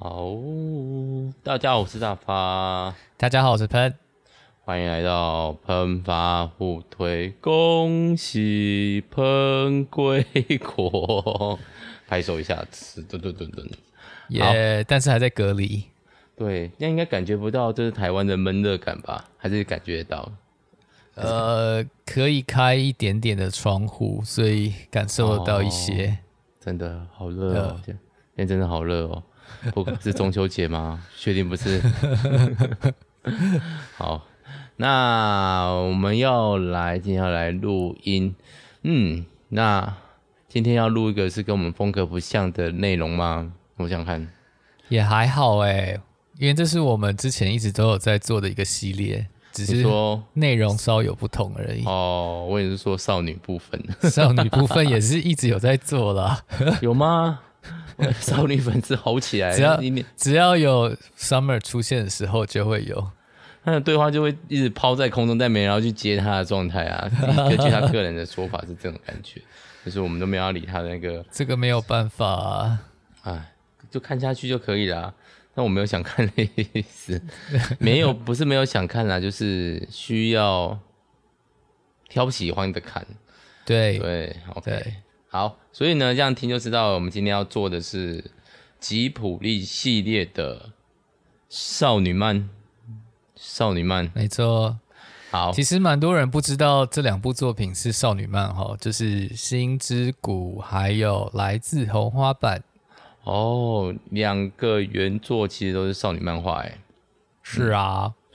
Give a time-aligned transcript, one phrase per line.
[0.00, 0.28] 好，
[1.42, 2.94] 大家好，我是大发。
[3.16, 3.92] 大家好，我是喷。
[4.60, 10.24] 欢迎来到喷发互推，恭喜喷归
[10.62, 11.58] 国，
[12.06, 13.68] 拍手一下，吃噔噔噔噔。
[14.28, 14.84] 耶！
[14.86, 15.82] 但是还在隔离。
[16.36, 19.24] 对，那应该感觉不到这是台湾的闷热感吧？
[19.36, 20.30] 还是感觉到？
[21.16, 26.06] 呃，可以开一点点的窗户，所以感受得到一些。
[26.06, 26.16] 哦、
[26.60, 27.80] 真的好热哦！
[27.84, 27.98] 今
[28.36, 29.20] 天真的好热哦！
[29.74, 31.02] 不是中秋节吗？
[31.16, 31.80] 确定不是？
[33.96, 34.24] 好。
[34.80, 38.32] 那我们要来，今天要来录音，
[38.82, 39.96] 嗯，那
[40.48, 43.52] 今天要录一个是跟我们风格不像的内容吗？
[43.78, 44.28] 我想看，
[44.88, 45.98] 也还好哎，
[46.38, 51.84] 因为这是我们之前一直都有在做的一个系列，只是说内容稍有不同而已。
[51.84, 56.40] 哦，我也是说少女部分， 少女部分也是一直有在做啦，
[56.80, 57.40] 有吗？
[58.20, 59.80] 少女粉丝吼起来，只要
[60.16, 63.10] 只要有 Summer 出现的时候就会有。
[63.64, 67.10] 他的对话就会一直抛在空中，但没人要去接他的状态啊。
[67.50, 69.42] 根据他个人的说法是这种感觉，
[69.84, 71.22] 就是我们都没有要理他的那个。
[71.30, 72.78] 这个没有办法啊，
[73.24, 73.52] 哎，
[73.90, 75.12] 就看下去就可以了。
[75.54, 77.20] 但我没有想看的意思，
[77.78, 80.78] 没有，不是没有想看啦，就是需要
[82.08, 83.04] 挑喜欢的看。
[83.66, 84.94] 对对，OK，
[85.28, 88.24] 好，所以呢，这样听就知道我们今天要做的是
[88.80, 90.70] 吉普力系列的
[91.48, 92.48] 少女漫。
[93.40, 94.76] 少女漫，没错。
[95.30, 102.58] 好，其实蛮多人不知道这两部作品是少女漫哈，就是《星之谷》还有《来自红花坂》。
[103.22, 106.78] 哦，两个原作其实都是少女漫画，哎，
[107.42, 108.27] 是啊、嗯，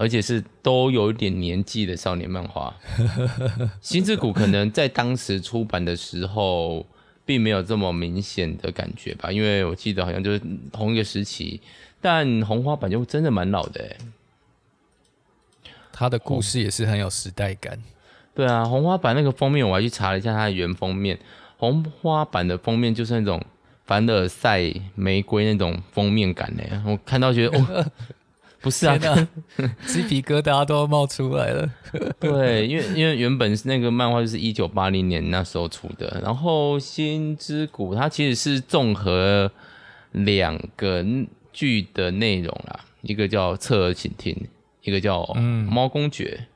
[0.00, 2.74] 而且是都有一点年纪的少年漫画。
[3.82, 6.86] 《心之谷》可能在当时出版的时候，
[7.26, 10.40] 并没有这么明显的感觉吧，因为我记得好像就是
[10.72, 11.60] 同一个时期，
[12.00, 13.96] 但红花版就真的蛮老的，哎。
[15.92, 17.78] 他的故事也是很有时代感。
[18.34, 21.18] 对啊，红花版那个封面我还去查了一下它的原封面，
[21.58, 23.44] 红花版的封面就是那种
[23.84, 26.62] 凡尔赛玫瑰那种封面感呢。
[26.86, 27.84] 我看到觉得哦，
[28.60, 28.96] 不是啊，
[29.86, 31.70] 鸡皮疙瘩都要冒出来了。
[32.20, 39.50] 对，因为因为原本是那个漫画就是一九八零年那时候出的，然后《心之谷》它其实是综合
[40.12, 41.04] 两个
[41.52, 44.34] 剧的内容啦，一个叫《侧耳倾听》。
[44.82, 45.26] 一个叫
[45.68, 46.46] 猫公爵，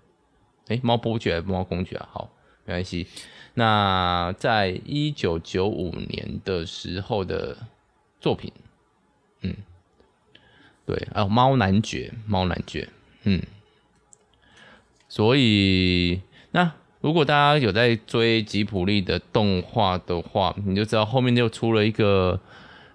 [0.68, 2.08] 哎、嗯，猫伯爵还是猫公爵啊？
[2.10, 2.30] 好，
[2.64, 3.06] 没关系。
[3.52, 7.54] 那在一九九五年的时候的
[8.22, 8.50] 作品，
[9.42, 9.54] 嗯，
[10.86, 12.88] 对，还有猫男爵，猫男爵，
[13.24, 13.42] 嗯。
[15.08, 22.40] 所以，那如果大家有在追吉普力的动画的话，你就知道后面又出了一个，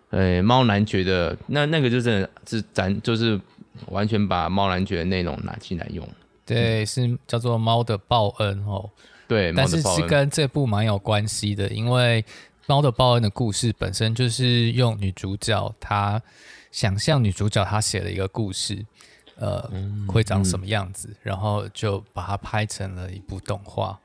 [0.09, 3.39] 呃，猫男爵的，那那个就是是咱就是。
[3.87, 6.05] 完全把猫男爵的内容拿进来用，
[6.45, 8.89] 对，是叫做《猫的报恩》哦。
[9.25, 12.21] 对，但是是跟这部蛮有关系的，因为
[12.69, 16.21] 《猫的报恩》的故事本身就是用女主角她
[16.71, 18.85] 想象女主角她写的一个故事，
[19.37, 23.99] 呃，嗯、会长什么样子，嗯、然后就把它拍成了一部动画。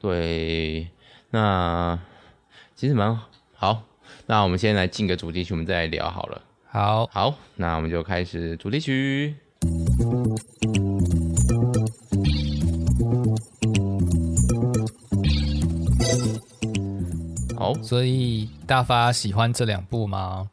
[0.00, 0.88] 对，
[1.30, 1.96] 那
[2.74, 3.16] 其实蛮
[3.54, 3.84] 好。
[4.26, 6.42] 那我们先来进个主题曲，我们再来聊好了。
[6.66, 9.36] 好好，那我们就开始主题曲。
[17.66, 20.50] 好，所以大发喜欢这两部吗？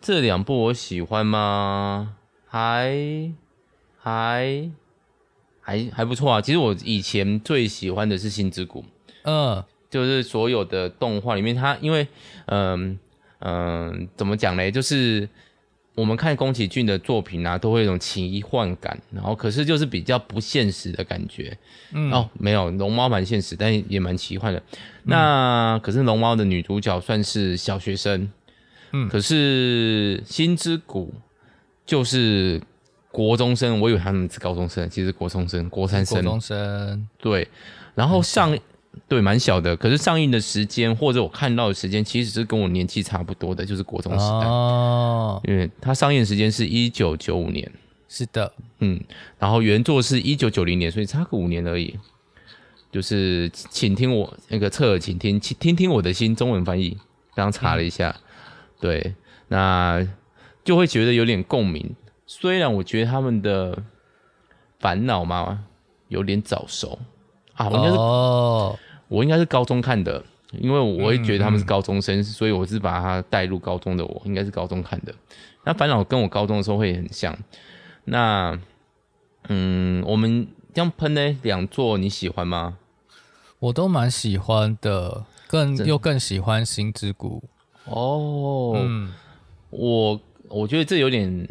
[0.00, 2.16] 这两部我喜欢吗？
[2.46, 3.32] 还
[3.98, 4.70] 还
[5.60, 6.40] 还还不错啊。
[6.40, 8.82] 其实我以前最喜欢的是《星之谷》，
[9.22, 12.06] 嗯，就是所有的动画里面，它因为
[12.46, 12.98] 嗯。
[13.44, 14.70] 嗯，怎么讲呢？
[14.70, 15.28] 就是
[15.94, 21.56] 我们看宫崎骏的作品啊，都会有一种奇幻感，然后可是就是比较不现实的感觉。
[21.92, 24.58] 嗯，哦，没有，龙猫蛮现实，但也蛮奇幻的。
[24.58, 24.64] 嗯、
[25.04, 28.30] 那可是龙猫的女主角算是小学生，
[28.92, 31.12] 嗯，可是心之谷
[31.84, 32.60] 就是
[33.10, 37.46] 国中生，我以为他们是高中生，其实国中生，国三生，国中生，对，
[37.94, 38.54] 然后上。
[38.54, 38.60] 嗯
[39.08, 44.46] 对，蛮小的，可是上映的时间或者我看到的时间，其实是跟我年纪差不多的，就是国中时代。
[44.46, 47.70] 哦，因为它上映时间是一九九五年。
[48.08, 49.02] 是的，嗯，
[49.38, 51.98] 然后原作是一九九零年，所以差个五年而已。
[52.90, 56.90] 就是，请听我那个侧耳倾听，请听听我的心，中文翻译，
[57.34, 58.22] 刚刚查了一下，嗯、
[58.82, 59.14] 对，
[59.48, 60.06] 那
[60.62, 61.94] 就会觉得有点共鸣。
[62.26, 63.82] 虽然我觉得他们的
[64.78, 65.64] 烦恼嘛
[66.08, 66.98] 有点早熟。
[67.54, 68.76] 啊，我应该是、oh.
[69.08, 70.22] 我应该是高中看的，
[70.52, 75.14] 因为我会觉得他们是高中生，嗯嗯、所以我是把他带入高中的我，应该是高中看的。
[75.64, 77.36] 那烦恼跟我高中的时候会很像。
[78.04, 78.58] 那
[79.48, 82.78] 嗯，我们这样喷呢，两座你喜欢吗？
[83.58, 87.44] 我都蛮喜欢的，更又更喜欢心之谷。
[87.84, 89.12] 哦，嗯，
[89.70, 91.48] 我我觉得这有点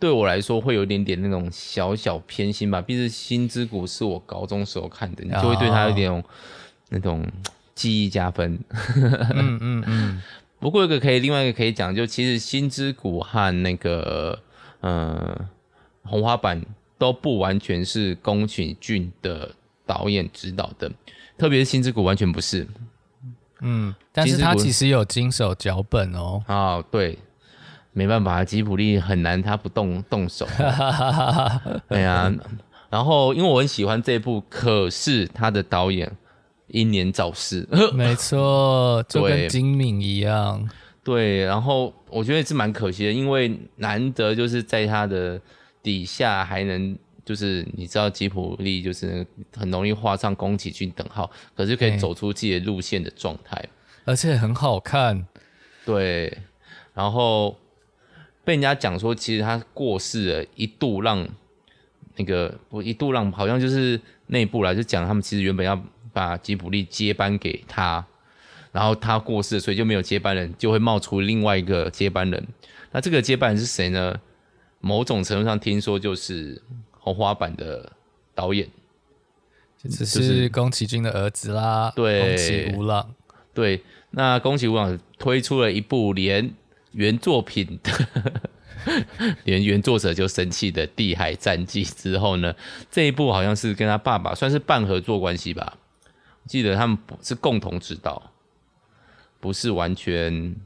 [0.00, 2.80] 对我来说会有点点那种小小偏心吧。
[2.80, 6.24] 毕竟心之谷是我高中时候看的，你就会对他有点
[6.88, 7.24] 那种
[7.74, 8.58] 记忆加分。
[9.34, 10.22] 嗯嗯嗯。
[10.58, 14.38] 不过一个可以，另外一个可以讲，就其实心之谷和那个
[14.80, 15.48] 呃
[16.02, 16.60] 红花坂
[16.98, 19.54] 都不完全是宫崎骏的
[19.86, 20.90] 导演指导的，
[21.38, 22.66] 特别是心之谷完全不是。
[23.62, 26.42] 嗯，但是他其实有经手脚本哦。
[26.46, 27.18] 哦，对，
[28.00, 30.46] 没办法，吉普力很难他不动动手。
[31.86, 32.32] 对啊，
[32.88, 36.10] 然后因为我很喜欢这部，可是他的导演
[36.68, 37.68] 英年早逝。
[37.92, 40.66] 没错，就跟金敏一样。
[41.04, 45.38] 对，然后我觉得是蛮可惜的，因为难得就是在他的
[45.82, 46.96] 底下还能。
[47.22, 49.24] 就是你知道吉普力就是
[49.56, 53.62] 很容易画上宫崎骏等号，可是可以走出自己的路线的状态，
[54.04, 55.24] 而且很好看。
[55.84, 56.36] 对，
[56.92, 57.56] 然后
[58.44, 61.28] 被人家讲说，其实他过世了，一度让
[62.16, 65.80] 那个不一度让好像就是内部来就讲他们其实原本要
[66.12, 68.04] 把吉卜力接班给他，
[68.72, 72.46] 然后他过世了，所以就没有接班人，就会冒出另外一个接班人。
[72.92, 74.20] 那这个接班人是谁呢？
[74.80, 76.60] 某种程度上听说就是。
[77.02, 77.90] 红花版的
[78.34, 78.68] 导演，
[79.78, 81.90] 只是宫崎骏的儿子啦。
[81.96, 83.14] 对，宫崎吾朗。
[83.54, 86.52] 对，那宫崎吾朗推出了一部连
[86.92, 87.92] 原作品的，
[89.44, 92.54] 连原作者就生气的《地海战记》之后呢，
[92.90, 95.76] 这一部好像是跟他爸爸算是半合作关系吧。
[96.46, 98.30] 记得他们不是共同指导，
[99.40, 100.56] 不是完全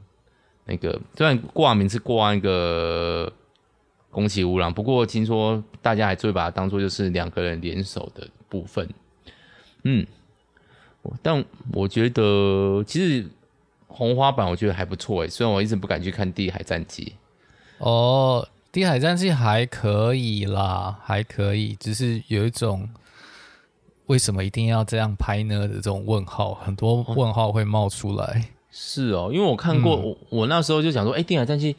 [0.65, 3.31] 那个，虽然挂名是挂一个。
[4.11, 8.89] 宫崎吾郎，不过听说大家还是会把它当做就是两个人联手的部分，
[9.83, 10.07] 嗯，
[11.21, 11.43] 但
[11.73, 13.27] 我觉得其实
[13.95, 17.13] 红花版我觉得还不错诶，虽然我一直不敢去看《地海战记》。
[17.85, 22.89] 哦，《地海战记》还可以啦，还可以，只是有一种
[24.07, 28.25] 为什么一定要这样拍呢的这种问号，很多问号会冒出来。
[28.25, 28.41] 哦
[28.77, 31.73] 是哦，因为我看过，嗯、我我那时候就想说，哎，《地海战记》。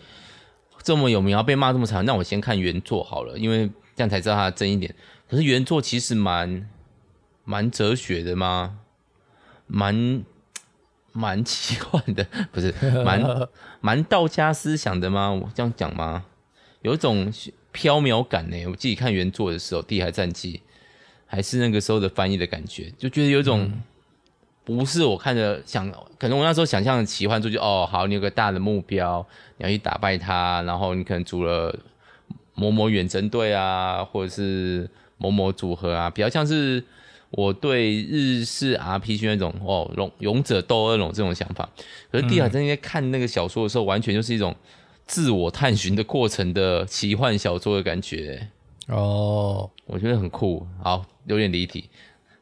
[0.82, 4.94] 这么有名，要被骂这么惨，那我先看原作好了，因为这样才知道它的真一点。
[5.28, 6.70] 可是原作其实蛮
[7.42, 8.78] 蛮哲学的吗？
[9.66, 10.22] 蛮
[11.16, 12.72] 蛮奇幻的， 不是
[13.04, 13.22] 蛮
[13.80, 15.30] 蛮道家思想的吗？
[15.32, 16.24] 我这样讲吗？
[16.82, 17.32] 有一种
[17.72, 18.66] 飘渺感呢。
[18.66, 20.58] 我自己看原作的时候，《地海战记》
[21.26, 23.62] 还是那个时候的翻译的感觉，就觉得有一种。
[23.62, 23.82] 嗯
[24.66, 29.24] 不是我看着想，可能我那时候想象的奇幻，就就哦，好，你有个大的目标，
[29.58, 31.72] 你要去打败他，然后你可能组了
[32.54, 36.82] 某某远征队啊，或者是某某组合啊，比较像是
[37.30, 41.68] 我对日式 RPG 那种哦，勇勇者斗恶龙这种想法。
[42.10, 44.54] 可是地海战记看那个小说的时候，完全就是一种
[45.06, 48.48] 自我探寻的过程的奇幻小说的感觉。
[48.88, 50.66] 哦，我觉得很酷。
[50.82, 51.88] 好，有点离题，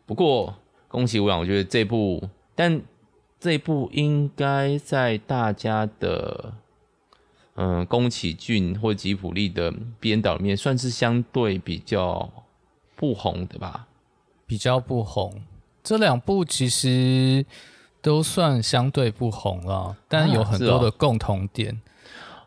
[0.06, 0.54] 不过。
[0.86, 2.22] 宫崎吾朗，我觉得这部，
[2.54, 2.80] 但
[3.40, 6.54] 这部应该在大家的，
[7.56, 12.32] 嗯、呃，宫崎骏或吉卜力的编导里面，算是相对比较
[12.94, 13.88] 不红的吧？
[14.46, 15.42] 比较不红，
[15.82, 17.44] 这两部其实
[18.02, 21.80] 都算相对不红了，但有很多的共同点。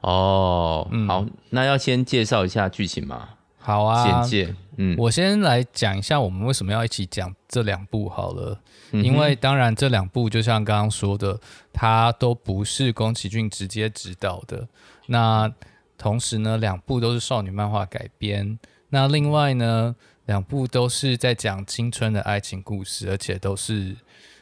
[0.02, 3.30] 啊、哦，嗯、好，那要先介绍一下剧情吗？
[3.58, 4.56] 好啊，简介。
[4.78, 8.58] 嗯，我先来讲一下我们为什么要一起讲这两部好了。
[8.92, 11.38] 嗯、因为当然这两部就像刚刚说的，
[11.74, 14.68] 它都不是宫崎骏直接指导的。
[15.08, 15.52] 那
[15.98, 18.58] 同时呢，两部都是少女漫画改编。
[18.90, 19.96] 那另外呢，
[20.28, 23.94] 两部都是在讲青春的爱情故事，而且都是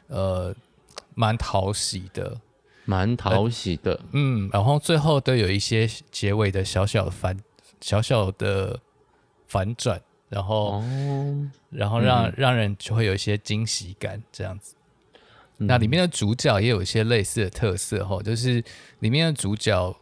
[0.07, 0.53] 呃
[1.15, 2.39] 蛮讨喜的，
[2.83, 3.99] 蛮讨喜的。
[4.11, 7.39] 嗯，然后最后都有一些结尾的小小的反
[7.81, 8.79] 小小的
[9.47, 9.99] 反转。
[10.27, 14.75] 然后，哦、然后让、嗯、让人就会有一些惊喜感，这样子。
[15.59, 18.61] 嗯、那里面的主角也有一些类似的特色哈，就是
[18.99, 19.95] 里面的主角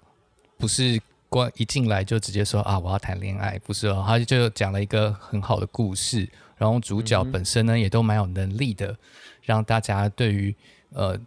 [0.58, 1.00] 不是
[1.34, 8.96] 光一进来就直接说啊我要谈恋爱，不是哦，他就讲了一个很好的故事，然后主角本身呢、也都蛮有能力的，
[9.42, 10.56] 让大家对于
[10.92, 11.20] 呃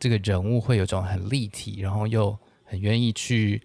[0.00, 3.62] 这个人物会有种很立体，然后又很愿意去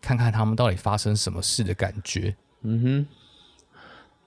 [0.00, 2.34] 看看他们到底发生什么事的感觉。
[2.62, 3.06] 嗯哼。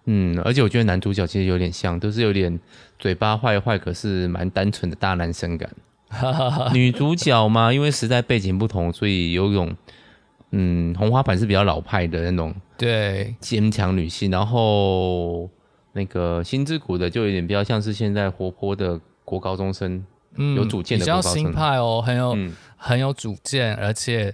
[0.06, 2.58] 嗯，而且我觉得男主角其实有点像，都是有点
[2.98, 5.70] 嘴巴坏坏，可是蛮单纯的大男生感。
[6.74, 9.76] 女主角嘛，因为时代背景不同，所以有种
[10.52, 14.32] 嗯，红花板是比较老派的那种，对，坚强女性。
[14.32, 15.50] 然后
[15.94, 20.04] 那个心之谷的就有点比较像是现在活泼的国高中生，
[20.36, 24.34] 嗯，有主见的国高中生，比较新派哦，很有、嗯、很有主见，而且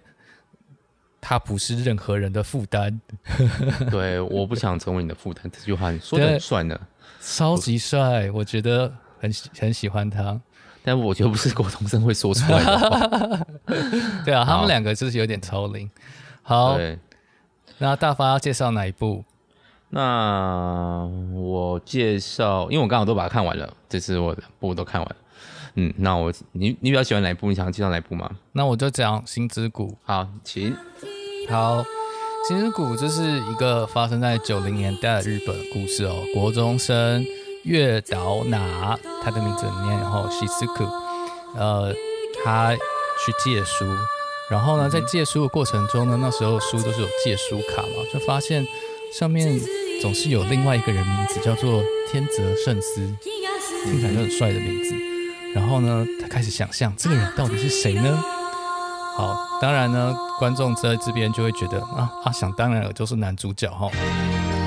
[1.19, 3.01] 他不是任何人的负担。
[3.91, 6.79] 对，我不想成为你的负担，这句话说的很帅呢，
[7.19, 9.29] 超级帅，我觉得很
[9.59, 10.39] 很喜欢他。
[10.85, 13.47] 但我觉得不是国中生会说出来的。
[14.23, 15.89] 对啊，他们两个就是有点超龄。
[16.43, 16.77] 好，
[17.79, 19.25] 那大发要介绍哪一部？
[19.89, 25.15] 那我介绍，因为我刚好都把它看完了，这次我的部都看完了。
[25.73, 27.49] 嗯，那我你你比较喜欢哪一部？
[27.49, 28.29] 你想要介绍哪一部吗？
[28.51, 29.87] 那我就讲《心之谷》。
[30.03, 30.75] 好，请。
[31.49, 31.81] 好，
[32.47, 37.25] 《心之谷》这是一个发生在九零年代的日本故事哦，国中生。
[37.65, 40.83] 月岛哪，他的名字里面，然后西斯库，
[41.55, 41.91] 呃，
[42.43, 43.85] 他去借书，
[44.51, 48.63] 然后呢，在借书的过程中呢，那时候书都是有借书卡嘛，就发现
[49.11, 49.59] 上面
[49.99, 53.01] 总是有另外一个人名字，叫做天泽圣司，
[53.83, 54.95] 听起来就很帅的名字。
[55.55, 58.23] 然后呢，他开始想象这个人到底是谁呢？
[59.17, 63.89] 好，当然呢，观众在这边就会觉得啊啊，想当然了，就是男主角哈。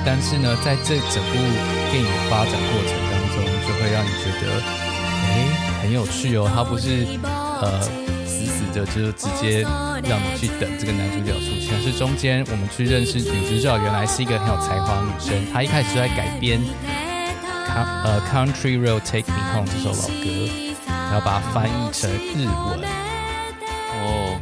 [0.05, 1.33] 但是呢，在这整部
[1.91, 4.61] 电影的发展过程当中，就会让你觉得，
[5.27, 6.49] 哎，很有趣哦。
[6.53, 7.05] 他不是
[7.61, 7.81] 呃
[8.25, 9.61] 死死的就直接
[10.07, 15.45] 让你去等这个男主角出现，是中间我们去认识女主角，原来是一个很有才华女生。
[15.53, 16.59] 她一开始就在改编
[17.67, 20.29] 《呃 Country Road Take Me Home》这首老歌，
[20.87, 22.79] 然后把它翻译成日文。
[24.01, 24.39] 哦，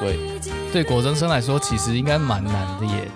[0.00, 0.18] 对，
[0.72, 3.06] 对国中生来说，其实应该蛮难的耶。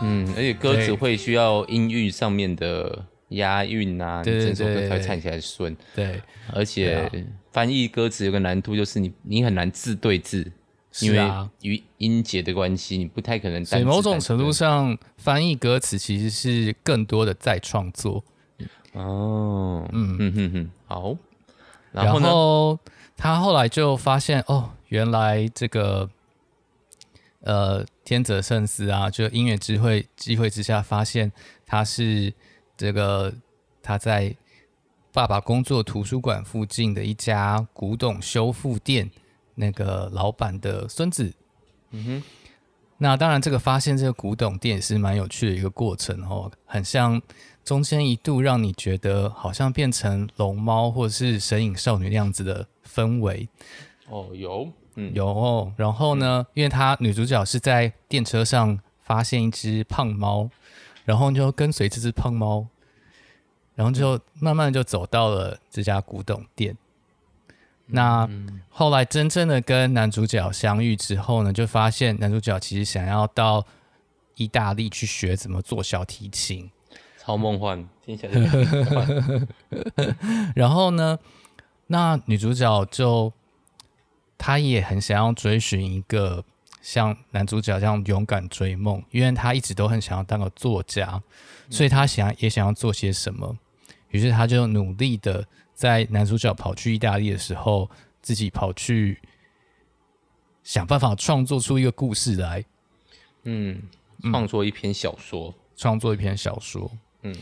[0.00, 5.76] 嗯，而且歌词会需要音域上面的押韵啊，你整首歌才会唱起来顺。
[5.94, 6.20] 对，
[6.52, 7.10] 而且
[7.50, 10.52] 翻译歌词有个难度，就是你你很难字对字，
[11.00, 11.28] 因为
[11.62, 13.80] 与音节的关系，你不太可能单单。
[13.80, 18.22] 所以某种程度上，翻译歌词其实是更多的再创作。
[18.92, 21.16] 哦，嗯嗯嗯嗯，好。
[21.90, 22.78] 然后，然后
[23.16, 26.08] 他后来就发现，哦，原来这个。
[27.48, 31.32] 呃，天泽圣司啊，就因缘机会机会之下，发现
[31.64, 32.30] 他是
[32.76, 33.32] 这个
[33.82, 34.36] 他在
[35.14, 39.10] 爸爸工作图书馆附近的一家古董修复店
[39.54, 41.32] 那个老板的孙子。
[41.92, 42.22] 嗯哼，
[42.98, 47.22] 那当然，这个发现这个古董店也是蛮有趣的一个过程哦，很像
[47.64, 53.48] 中间一度让你觉得好像变成龙猫或者是神隐少女那样子的氛围。
[54.10, 54.70] 哦，有。
[55.00, 60.50] 嗯、有、哦，然后呢，因为她女主角是在电车上发现一只胖猫，
[61.04, 62.66] 然后就跟随这只胖猫，
[63.76, 66.76] 然后就慢慢就走到了这家古董店。
[67.86, 68.28] 那
[68.68, 73.64] 后来真正的跟男主角相遇之后呢，就发现男主角其实想要到
[74.34, 76.68] 意大利去学怎么做小提琴，
[77.16, 79.48] 超梦幻，听起来就很梦幻。
[80.56, 81.16] 然后呢，
[81.86, 83.32] 那女主角就。
[84.38, 86.42] 他也很想要追寻一个
[86.80, 91.20] 像男主角这样勇敢追梦，因为他一直都很想要当个作家，
[91.68, 93.58] 所以他想也想要做些什么。
[94.10, 97.90] 于是他就努力的在男主角跑去意大利的时候，
[98.22, 99.20] 自己跑去
[100.62, 102.64] 想办法创作出一个故事来。
[103.42, 103.82] 嗯，
[104.22, 106.90] 创作一篇小说，创作一篇小说。
[107.22, 107.34] 嗯。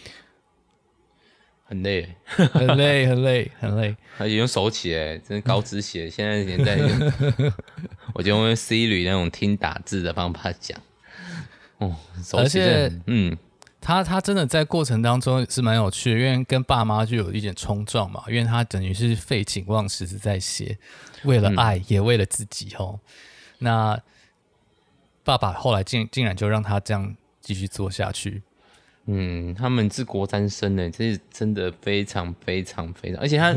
[1.69, 3.97] 很累，很累，很累，很累。
[4.19, 6.09] 而且用手写，哎，真是高职写。
[6.09, 6.79] 现在年代，
[8.15, 10.81] 我就用 Siri 那种听打字的方法讲。
[11.79, 11.97] 哦，
[12.35, 13.37] 而且，嗯，
[13.81, 20.79] 他他真的在过程当中是蛮有趣的，因为跟爸妈就有一点冲撞嘛，因为他等于是废寝忘食在写，
[21.25, 23.01] 为了爱，嗯、也为了自己哦。
[23.59, 24.01] 那
[25.25, 28.43] 爸爸后来竟竟然就让他这样继续做下去。
[29.09, 33.55] 嗯，他们是国三生呢，这是真的非常非常非常，而且他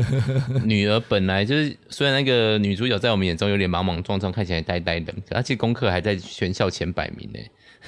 [0.64, 7.40] 女儿本来就是，虽然那个女主角在我们眼中有点莽莽撞撞，看起来呆呆的，可她其实功课还在全校前百名呢，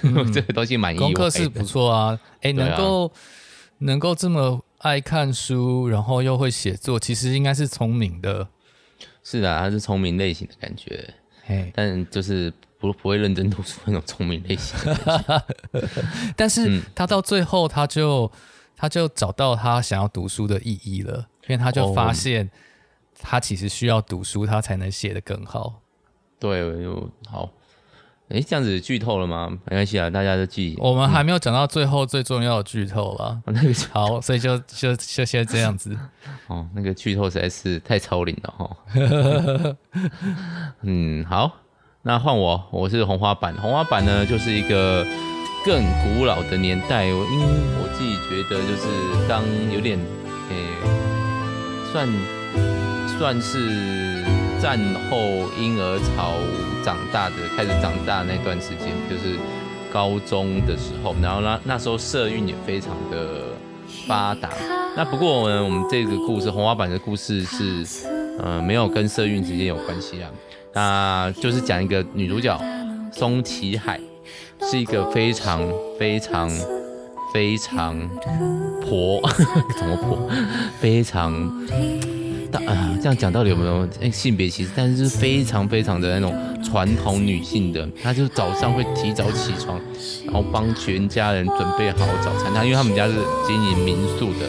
[0.02, 0.98] 嗯、 这个东西蛮意。
[0.98, 3.12] 功课是不错啊，哎、欸，能够、啊、
[3.78, 8.48] 能够这么爱看书，然后又会写作，其实应该是聪明的。
[9.22, 11.14] 是的，他是聪明类型的感觉，
[11.44, 12.52] 嘿，但就是。
[12.82, 14.76] 不不会认真读书那种聪明类型，
[16.36, 18.30] 但是他到最后他就
[18.76, 22.50] 他就找到他想要读书的意义了，因为他就发现
[23.20, 25.80] 他其实需要读书，他才能写得更好。
[26.40, 26.60] 对，
[27.30, 27.48] 好，
[28.28, 29.48] 哎，这样子剧透了吗？
[29.66, 30.74] 没关系啊，大家都记。
[30.78, 33.40] 我们还没有讲到最后最重要的剧透了。
[33.46, 35.96] 嗯、 那个好，所以就就就先这样子。
[36.48, 38.76] 哦，那个剧透实在是太超龄了哈。
[40.80, 41.52] 嗯，好，
[42.04, 43.54] 那换我，我是红花板。
[43.58, 45.06] 红花板呢，就是一个
[45.64, 47.04] 更古老的年代。
[47.12, 47.46] 我因为
[47.78, 49.96] 我自己觉得，就是当有点，
[50.50, 50.66] 诶，
[51.92, 52.08] 算
[53.16, 54.24] 算是
[54.60, 54.76] 战
[55.08, 55.16] 后
[55.56, 56.34] 婴儿潮。
[56.84, 59.38] 长大的开始长大那段时间，就是
[59.92, 63.44] 高中的时候，然后那那时候社运也非常的
[64.08, 64.50] 发达。
[64.96, 67.86] 那不过呢，我们这个故事红花板的故事是，
[68.42, 70.28] 呃，没有跟社运之间有关系啊。
[70.74, 72.58] 那就是讲一个女主角
[73.12, 74.00] 松崎海，
[74.70, 75.60] 是一个非常
[75.98, 76.50] 非常
[77.32, 77.98] 非常
[78.80, 79.20] 婆，
[79.78, 80.30] 怎么婆？
[80.80, 81.32] 非常
[82.50, 82.60] 大。
[82.66, 84.70] 啊，这样讲到底有没有诶性别歧视？
[84.76, 89.80] 但是是非常非常的那种传统女性的，她就早上会提早起床，
[90.24, 92.52] 然后帮全家人准备好早餐。
[92.54, 93.14] 她因为他们家是
[93.46, 94.48] 经营民宿的，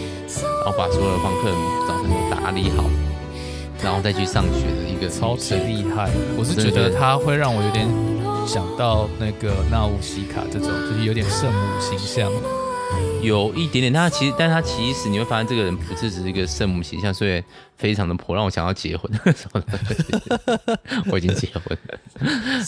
[0.63, 1.49] 然后把所有的房客
[1.87, 2.83] 早餐都打理好，
[3.83, 6.09] 然后再去上学的一个超级厉害。
[6.37, 7.87] 我是觉得他会让我有点
[8.47, 12.31] 想到那个纳乌西卡这种，就是有点圣母形象。
[13.23, 17.41] 有一点点，他其实，但他其实你会发现，这个人不是只是一个圣母形象，所以
[17.77, 19.09] 非常的婆，让我想要结婚。
[21.09, 21.99] 我已经结婚了，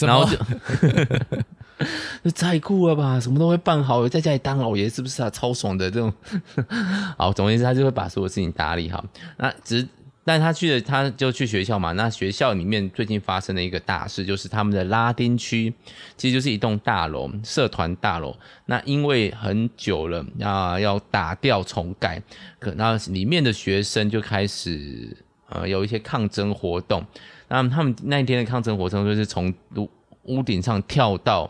[0.00, 0.26] 然后
[2.24, 5.30] 就太酷了吧，什么都会办好，在家里当老爷是不是啊？
[5.30, 6.12] 超爽的这种。
[7.18, 9.04] 好，总而言之，他就会把所有事情打理好。
[9.36, 9.86] 那只。
[10.26, 11.92] 但他去了，他就去学校嘛。
[11.92, 15.72] 那学校里面最近发生的一个大事，就是他们的拉丁区，
[16.16, 18.36] 其实就是一栋大楼，社团大楼。
[18.64, 22.20] 那因为很久了，那，要打掉重盖，
[22.58, 25.16] 可那里面的学生就开始
[25.48, 27.06] 呃有一些抗争活动。
[27.46, 29.88] 那他们那一天的抗争活动就是从屋
[30.24, 31.48] 屋顶上跳到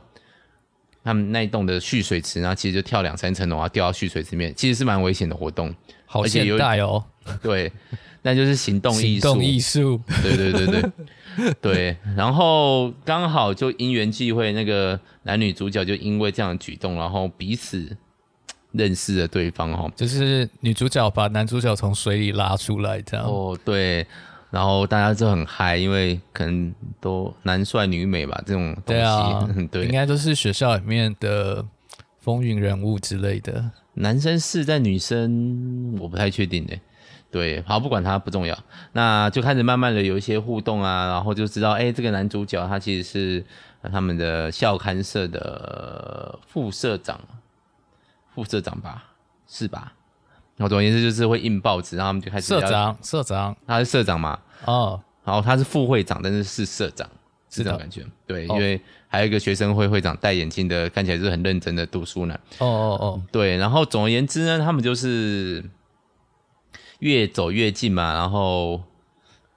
[1.03, 7.03] 他们那一栋的蓄水池，然后其实就跳两三层楼啊，掉到蓄水池里面，其实是蛮危险的活动，好现代哦。
[7.43, 7.73] 对。
[8.27, 11.97] 那就是行动艺术，行动艺术，对对对对 对。
[12.17, 17.97] 然后刚好就因缘际会，那个男女主角就因为这样的举动，然后彼此
[18.73, 19.89] 认识了对方哦。
[19.95, 23.25] 就是女主角把男主角从水里拉出来，这样。
[23.25, 24.05] 哦，对。
[24.51, 29.01] 然后大家就很嗨，因为可能都男帅女美吧，这种东西。
[29.01, 31.65] 对啊， 对，应该都是学校里面的
[32.21, 33.71] 风云人物之类的。
[33.95, 36.81] 男生是，但女生我不太确定诶。
[37.37, 38.59] 对，好，不管他不重要，
[38.93, 43.45] 那就开始慢慢的有一些互动啊，然后就知道，哎，这个男主角他其实是
[43.93, 47.21] 他们的校刊社的副社长，
[48.35, 49.05] 副社长吧，
[49.47, 49.93] 是吧？
[50.57, 54.39] 然后总而言之就是会印报纸，然后他们就开始社长，社长，他是社长嘛？
[54.65, 57.07] 哦，然后他是副会长，但是是社长，
[57.51, 58.03] 是这种感觉。
[58.27, 62.35] 对，哦、因为还有一个学生会会长戴眼镜的，看起来是很认真的读书男。
[62.61, 65.63] 哦哦哦，对，然后总而言之呢，他们就是。
[67.01, 68.83] 越走越近嘛，然后，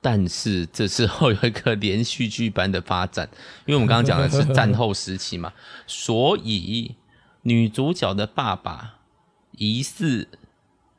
[0.02, 3.30] 但是这时候有一个连续剧般的发展，
[3.66, 5.54] 因为我们刚刚讲的是战后时期嘛，
[5.88, 6.96] 所以
[7.44, 8.96] 女主角的爸爸
[9.58, 10.28] 疑似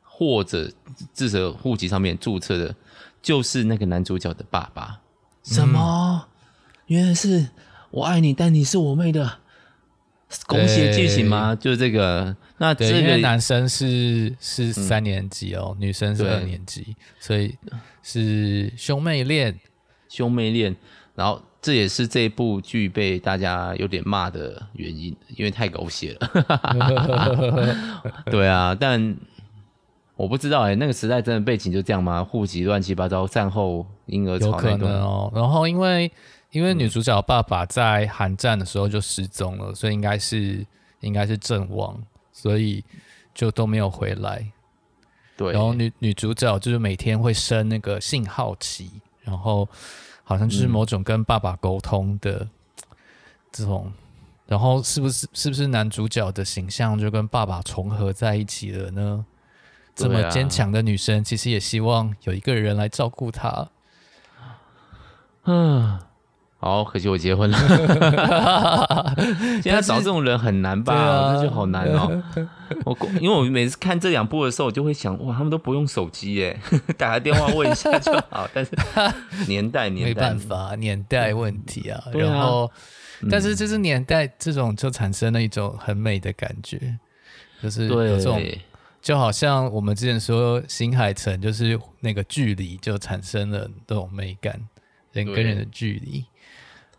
[0.03, 0.71] 或者
[1.13, 2.75] 至少户籍上面注册的，
[3.21, 4.99] 就是那个男主角的爸爸。
[5.43, 6.27] 什么？
[6.87, 7.49] 原来是
[7.91, 9.39] 我爱你，但你是我妹的。
[10.47, 11.55] 狗血剧情吗？
[11.55, 12.35] 就是这个。
[12.61, 17.57] 那这个男生是是三年级哦，嗯、女生是二年级，所以
[18.03, 19.59] 是兄妹恋，
[20.07, 20.75] 兄妹恋。
[21.15, 26.31] 然后这也是这部剧被大家有点骂的原因，因为太狗血了。
[28.29, 29.17] 对啊，但
[30.15, 32.23] 我不知道哎、欸，那个时代真的背景就这样吗？
[32.23, 35.31] 户籍乱七八糟，战后婴儿潮有可能哦。
[35.33, 36.11] 然后因为。
[36.51, 40.65] 因为女主角爸爸在寒战的时候就失踪了，所以应该是
[40.99, 41.97] 应该是阵亡，
[42.31, 42.83] 所以
[43.33, 44.45] 就都没有回来。
[45.37, 48.91] 对，然后女女主角就是每天会生那个信号旗，
[49.21, 49.67] 然后
[50.23, 52.47] 好像就是某种跟爸爸沟通的
[53.51, 53.93] 这种，嗯、
[54.47, 59.25] 然后是不是是不是男主角的形象就跟爸爸重合在一起了呢？
[59.95, 63.69] 这么坚强的女生，其实也希望有一个人来照顾她。
[65.45, 65.99] 嗯。
[66.61, 67.57] 好，可惜我结婚了。
[69.63, 71.41] 现在找这种人很难吧？
[71.41, 72.23] 就好难哦。
[72.85, 76.59] 我因为我每次看这两部的时候，我就会想，哇，他们都不用手机耶，
[76.99, 78.47] 打个电话问一下就好。
[78.53, 78.71] 但是
[79.47, 81.99] 年代年代没办法，年代问题啊。
[82.05, 82.71] 啊然后，
[83.27, 86.95] 但是就是年代这种就产生了一种很美的感觉，
[87.63, 88.39] 就是有这种，
[89.01, 94.61] 就好像我们之前说新海诚，就是那个距离就产生了这种美感，
[95.11, 96.23] 人跟人的距离。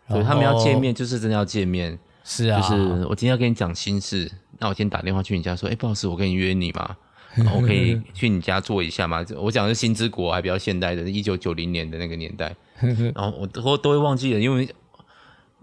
[0.07, 1.97] 所以他们要见面，就是真的要见面。
[2.25, 6.95] 是啊，就是我今天要跟你讲心事，那我今天打电话去你家说，哎、欸，不好意思，我跟你约你嘛，
[7.53, 9.25] 我可以去你家坐一下嘛。
[9.35, 12.55] 我讲的是新之国，还比较现代的，一九九零年的那个年代。
[13.13, 14.73] 然后我都都会忘记了，因为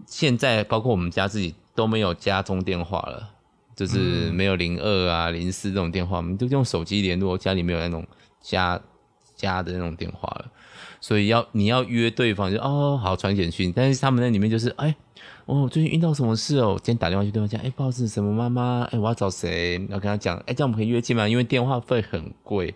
[0.05, 3.29] 现在包括我们家自己都没有家中电话了，
[3.75, 8.05] 就是没有零二啊、零四这种电话，我们都用手机联络，家里没有那种
[8.39, 8.79] 家
[9.35, 10.51] 家的那种电话了。
[11.01, 14.95] 所以要你要约对方就哦好传简讯，但是他们那里面就是哎
[15.47, 19.75] 哦最近遇到什么事哦，今天打电话去对方家，哎不好意思什么妈妈，哎我要找谁？
[19.89, 21.27] 要跟他讲，哎这样我们可以约见吗？
[21.27, 22.67] 因为电话费很贵，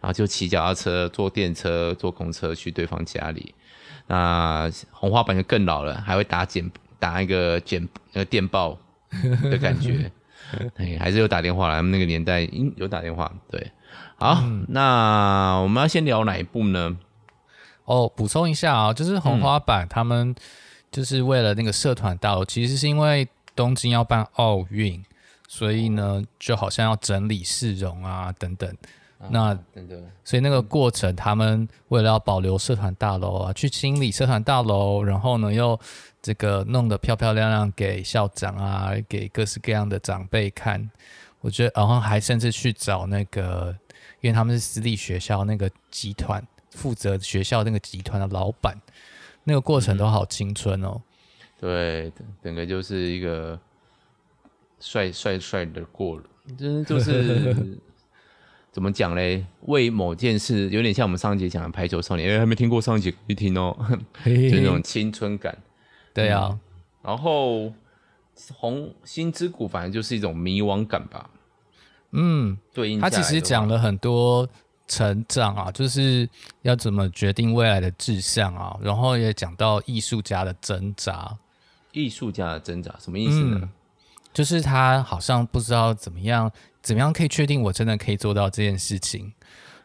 [0.00, 3.54] 然后就骑脚踏车、坐电车、坐公车去对方家里。
[4.06, 6.68] 那红花板就更老了，还会打简
[6.98, 8.76] 打一个简那个电报
[9.50, 10.10] 的感觉，
[10.76, 13.70] 哎还是有打电话来，他们那个年代嗯有打电话对。
[14.16, 16.96] 好，嗯、那我们要先聊哪一部呢？
[17.90, 20.32] 哦，补充一下啊，就是红花板他们
[20.92, 25.04] 就是为了那个社团大楼，其实是因为东京要办奥运，
[25.48, 28.70] 所以呢，就好像要整理市容啊等等。
[29.18, 29.58] 啊、那
[30.24, 35.78] 所以那个过程，他们为了要保留社团大楼啊，去清理社团大楼，然后呢，又
[36.22, 40.88] 这个弄得漂漂亮亮给校长啊，给各式各样的长辈看。
[41.40, 43.76] 我觉得，然后还甚至去找那个，
[44.20, 46.42] 因为他们是私立学校那个集团。
[46.70, 48.80] 负责学校那个集团的老板，
[49.44, 51.00] 那个过程都好青春哦。
[51.00, 51.02] 嗯、
[51.60, 53.58] 对，整个就是一个
[54.78, 56.24] 帅帅帅的过了，
[56.56, 57.78] 就是就是
[58.72, 59.44] 怎么讲嘞？
[59.62, 63.76] 为某件事，有点像我们上一集讲的《排球少年》，因为还没听过上一集，去听哦。
[64.24, 65.58] 就那种青春感。
[66.14, 66.60] 对啊、嗯，
[67.02, 67.72] 然后
[68.54, 71.28] 红心之谷，反正就是一种迷惘感吧。
[72.12, 74.48] 嗯，对，他其实讲了很多。
[74.90, 76.28] 成长啊，就是
[76.62, 81.34] 要怎么决定未来的志向啊，然后也讲到艺术家的挣扎。
[81.92, 83.60] 艺术家的挣扎什么意思呢？
[83.62, 83.68] 嗯，
[84.32, 86.50] 就是他好像不知道怎么样，
[86.82, 89.32] 怎么样可以确定我真的可以做到这件事情，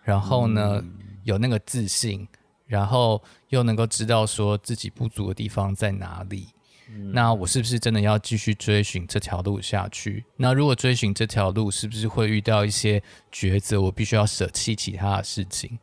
[0.03, 2.27] 然后呢，嗯，有那个自信，
[2.65, 6.47] 然后又能够知道说自己不足的地方在哪里。
[7.11, 10.23] 那我是不是真的要继续追寻这条路下去？
[10.37, 13.81] 那如果追寻这条路，是不是会遇到一些抉择？
[13.81, 15.77] 我必须要舍弃其他的事情。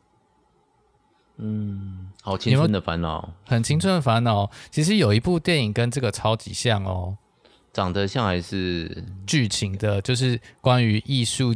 [1.37, 4.49] 嗯，好青春的烦恼，很青春的烦恼。
[4.71, 7.17] 其实有一部电影跟这个超级像哦，
[7.71, 11.55] 长得像还是剧情的，就是关于艺术、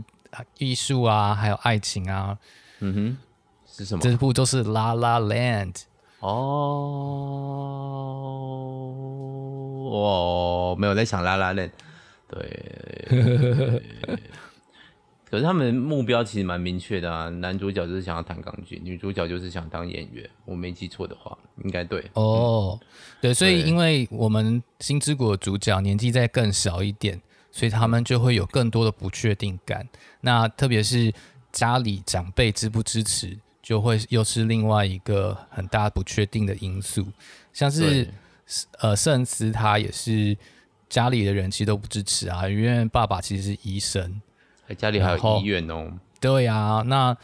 [0.58, 2.38] 艺术啊，还有爱情啊。
[2.80, 3.18] 嗯哼，
[3.66, 4.02] 是什么？
[4.02, 5.74] 这部都是《La La Land》。
[6.20, 6.30] 哦，
[9.92, 11.72] 哦，没有在想拉拉链，
[12.28, 13.82] 对。
[15.30, 20.28] 可是他们目标其实蛮明确的啊，男主角就是想要弹钢琴，女主角就是想当演员。
[20.46, 22.10] 我没记错的话，应该对。
[22.14, 22.80] 哦，
[23.20, 29.86] 对，所以因为我们新之谷的主角年纪再更小一点，所以他们就会有更多的不确定感。
[30.22, 31.14] 那特别是
[31.52, 33.38] 家里长辈支不支持？
[33.68, 37.06] 就会又是另外一个很大不确定的因素，
[37.52, 38.10] 像是
[38.80, 40.38] 呃圣斯他也是
[40.88, 44.22] 家里的人其实都不支持啊，因为爸爸其实是医生，
[44.78, 45.92] 家里还有医院哦。
[46.22, 47.18] 对呀、啊，那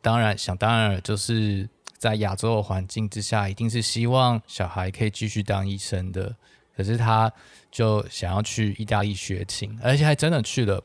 [0.00, 1.68] 当然想当然就是
[1.98, 6.32] 在亚洲的环境之下，一定是希望小孩可以继续当医生的。
[6.76, 7.28] 可是他
[7.72, 10.80] 就想要去意大利学琴，而且还真的去了。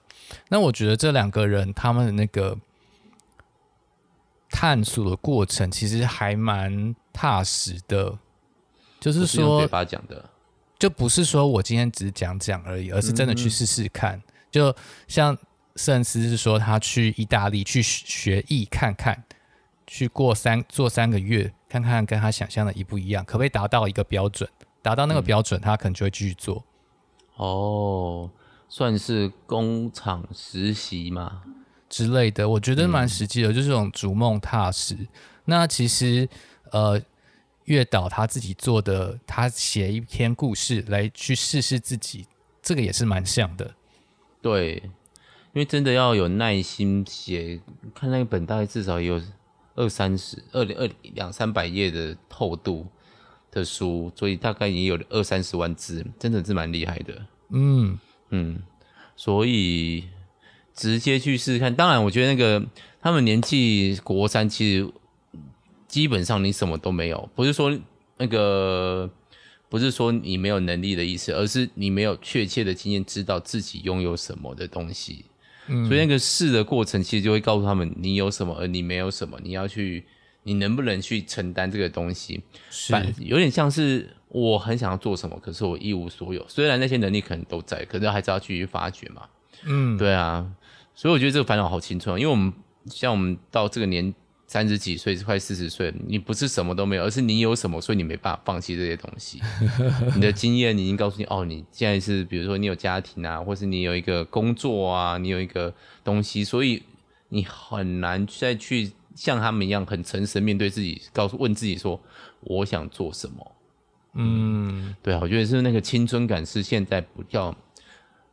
[0.49, 2.57] 那我觉得这两个人他们的那个。
[4.49, 8.17] 探索的过程其实还蛮踏实的，
[8.99, 10.29] 就是说，嘴巴讲的，
[10.79, 14.17] 就不是说我今天只是讲讲而已，而是真的去试试看。
[14.17, 14.75] 嗯、就
[15.07, 15.37] 像
[15.75, 19.23] 圣司是说，他去意大利去学艺看看，
[19.85, 24.49] 去过三做三个月，看看跟他想象的一不一样，可不可以达到一个标准？
[24.81, 26.63] 达到那个标准，他可能就会继续做。
[27.35, 28.29] 哦，
[28.69, 31.43] 算是工厂实习吗？
[31.89, 34.95] 之类的，我觉得蛮实际的，嗯、就是这种逐梦踏实。
[35.45, 36.27] 那其实，
[36.71, 37.01] 呃，
[37.65, 42.25] 月岛他自己做的，他写一篇故事来去试试自己，
[42.61, 43.73] 这个也是蛮像的。
[44.41, 44.81] 对，
[45.53, 47.61] 因为真的要有耐心写，
[47.95, 49.21] 看那一本大概至少也有
[49.75, 52.85] 二三十、二零二两三百页的厚度
[53.49, 57.25] 的书，所以大概也有二三十万字，真的是蛮厉害的。
[57.51, 57.97] 嗯
[58.31, 58.61] 嗯，
[59.15, 60.09] 所以。
[60.77, 62.63] 直接去试试看，当然，我觉得那个
[63.01, 64.87] 他们年纪国三，其实
[65.87, 67.77] 基本上你什么都没有，不是说
[68.17, 69.09] 那个
[69.69, 75.25] 不是说你没有能力的意思，而是你没有确切的经验，知道自己拥有什么的东西。
[75.67, 80.05] 嗯，所以那个试的过程，其实就会告诉他们你有什么，而你没有什么，你要去，
[80.43, 82.41] 你能不能去承担这个东西？
[82.69, 86.45] 是，有点像是我很想要做什么，可是我一无所有。
[86.47, 89.23] 虽然那些能力可能都在，可是还是要继续发掘嘛。
[89.65, 90.45] 嗯，对啊，
[90.97, 92.51] 所以我觉得这个烦恼好青春，因为我们
[92.87, 94.11] 像我们到这个年
[94.47, 99.39] 三十几岁，快四十岁，你不是什么都没有，而是你有什么，所以你没办法放弃这些东西。
[100.15, 105.71] 你的经验，你已经告诉你，哦，你现在是比如说你有家庭啊，或是你有一个工作啊，你有一个
[106.03, 106.81] 东西，所以
[107.29, 112.01] 你很难再去像他们一样很诚实面对自己，告诉问自己说，
[112.39, 113.51] 我想做什么。
[114.15, 117.55] 嗯，对啊，我觉得是那个青春感是现在不叫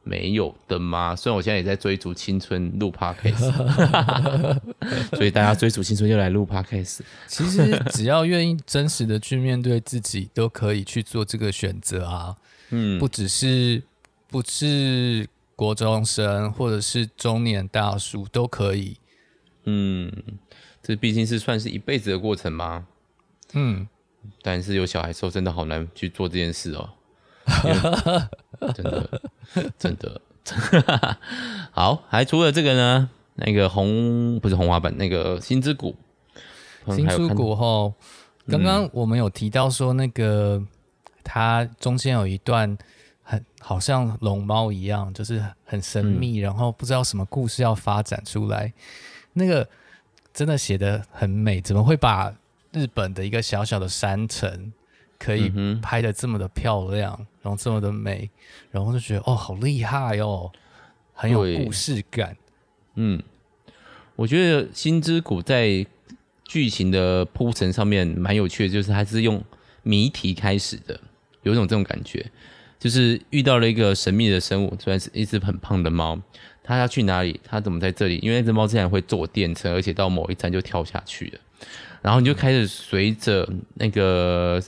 [0.05, 1.17] 没有的吗？
[1.17, 3.51] 虽然我现在也在追逐青春录 Podcast，
[5.17, 7.01] 所以大家追逐青春就来录 Podcast。
[7.27, 12.37] 其实只要愿意真实的去面对自己，都可以去做这个选择啊。
[12.71, 13.83] 嗯，不只是
[14.29, 18.97] 不是国中生或者是中年大叔都可以。
[19.65, 20.13] 嗯，
[20.83, 22.87] 这毕竟是算是一辈子的过程吗？
[23.55, 23.89] 嗯。
[24.41, 26.89] 但是有小孩时候真的好难去做这件事哦，
[28.73, 31.19] 真的真的
[31.73, 32.03] 好。
[32.09, 35.95] 还除了这个呢，那个红不是红花板，那个新之谷，
[36.87, 37.95] 新之谷后，
[38.49, 40.69] 刚刚我们有提到说那个、嗯、
[41.23, 42.77] 它中间有一段
[43.23, 48.73] 很好像龙猫一样，就是很神秘，嗯、然后不知道什么故事要发展出来，
[49.33, 49.69] 那个
[50.33, 52.33] 真的写的很美，怎么会把？
[52.73, 54.73] 日本的一个小小的山城，
[55.17, 55.49] 可以
[55.81, 58.31] 拍的这么的漂亮，嗯、然后这么的美，
[58.71, 60.51] 然后就觉得哦，好厉害哦，
[61.13, 62.35] 很有故事感。
[62.95, 63.23] 嗯，
[64.17, 65.87] 我觉得《心之谷》在
[66.43, 69.45] 剧情的铺陈上面蛮有趣的，就是它是用
[69.83, 70.99] 谜题开始的，
[71.43, 72.25] 有一种这种感觉，
[72.79, 76.19] 就是遇到了一个神秘的生物，虽然是一只很胖的猫，
[76.63, 77.39] 它要去哪里？
[77.45, 78.19] 它怎么在这里？
[78.23, 81.41] 因为那只猫竟然会坐电车，而且到某一站就跳下去了。
[82.01, 84.63] 然后你就开始随着那个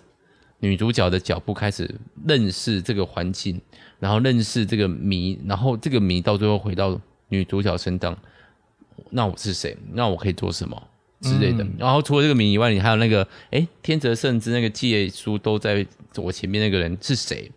[0.61, 1.95] 女主角的脚步开始
[2.27, 3.61] 认识这个环境，
[3.99, 8.16] 然后认识这个谜，然后这个谜到最后回到女主角身上。
[9.11, 9.77] 那我是谁？
[9.92, 10.83] 那我可以做什么
[11.21, 11.62] 之类的？
[11.62, 17.51] 嗯、然后除了这个谜以外，你还有那个哎天泽圣之那个借书都在我前面那个人是谁？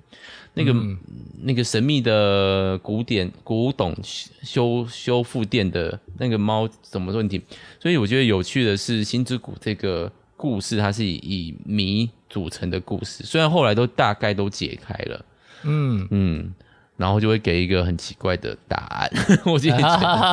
[0.55, 0.97] 那个、嗯、
[1.43, 7.41] 那个神秘的古典古董修修复店的那个猫什么问题？
[7.79, 15.25] 所以我觉得有趣的是《星之谷》这个故事，它是以以谜组成的故事，虽然后来都大概都解开了，
[15.63, 16.53] 嗯嗯，
[16.95, 19.11] 然后就会给一个很奇怪的答案。
[19.45, 19.77] 我觉得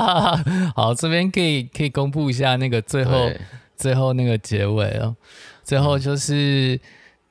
[0.77, 3.31] 好，这边可以可以公布一下那个最后
[3.77, 5.17] 最后那个结尾哦，
[5.65, 6.79] 最后就是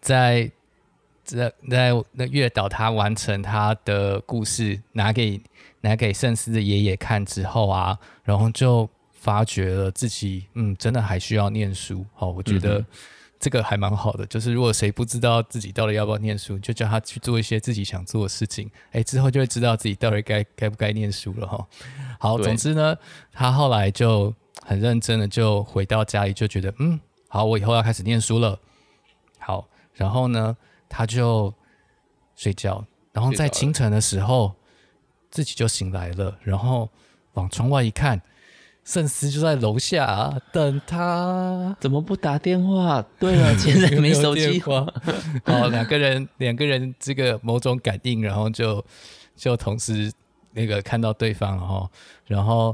[0.01, 0.41] 在。
[0.43, 0.51] 嗯
[1.25, 5.41] 在在那月岛他完成他的故事，拿给
[5.81, 12.05] 拿给圣司的爷爷看之后啊，然后就发觉了自己，嗯，真的还需要念书。
[12.13, 12.85] 好，我觉得
[13.45, 14.25] 这个还蛮好的。
[14.25, 21.67] 就是如果谁不知道自己到底要不要念书，就叫他去做一些自己想做的事情，哎，之后就会知道自己到底该该不该念书了哈。
[22.19, 22.97] 好，总之呢，
[23.31, 28.59] 他后来就很认真的就回到家里，就觉得，嗯，好，我以后要开始念书了。
[29.37, 30.57] 好，然后呢，
[30.89, 31.53] 他就
[32.35, 34.55] 睡觉，然后在清晨的时候
[35.29, 36.89] 自己就醒来了，然后
[37.33, 38.19] 往窗外一看，
[38.85, 41.75] 圣司就在楼下等他。
[41.81, 43.03] 怎么不打电话？
[43.19, 44.61] 对了，现在没手机。
[45.43, 48.81] 好，两个人两个人这个某种感应，然后就
[49.35, 50.09] 就同时
[50.53, 51.89] 那个看到对方，然后
[52.27, 52.73] 然后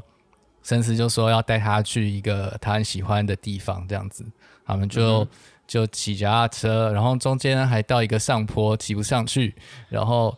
[0.62, 4.24] 圣司就说要带他去一个他很喜欢的地方，这样子，
[4.66, 5.24] 他们就。
[5.24, 5.28] 嗯
[5.68, 9.56] 就骑脚踏车，然后中间还到一个上坡，骑不上去。
[9.88, 10.38] 然后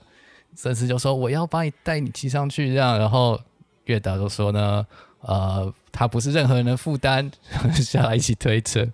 [0.55, 3.41] 圣司就说：“我要把你带你骑上去。”这样，然后
[3.85, 4.85] 月岛就说呢
[5.23, 7.29] ：“呃，它不是任何人的负担，
[7.75, 8.87] 下来一起推车。”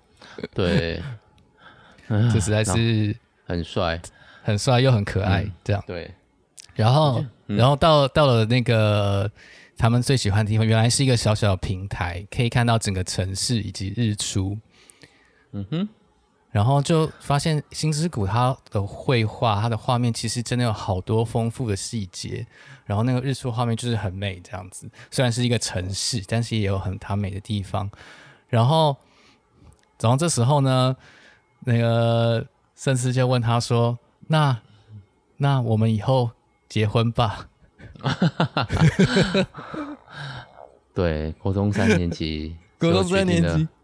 [0.55, 1.01] 对，
[2.07, 3.15] 这实在是
[3.45, 4.01] 很帅，
[4.43, 5.43] 很帅又很可爱。
[5.43, 6.09] 嗯、这样对。
[6.75, 9.29] 然后，嗯、然后到到了那个
[9.77, 14.57] 他们最喜欢的地方，原来是一个小小的平台，可以看到整个城市以及日出。
[15.51, 15.89] 嗯哼。
[16.51, 22.47] 然后就发现星之谷它的绘画，它的画面其实真的有好多丰富的细节。
[22.85, 24.89] 然后那个日出画面就是很美，这样子。
[25.11, 27.87] 虽然是一个城市，但是也有很它美的地方。
[28.47, 28.97] 然后，
[30.01, 30.97] 然后这时候呢，
[31.65, 32.43] 那个
[32.75, 34.59] 圣司就问他说：“那
[35.37, 36.31] 那我们以后
[36.67, 37.47] 结婚吧？”
[40.95, 43.67] 对，高中三年级， 高中三年级。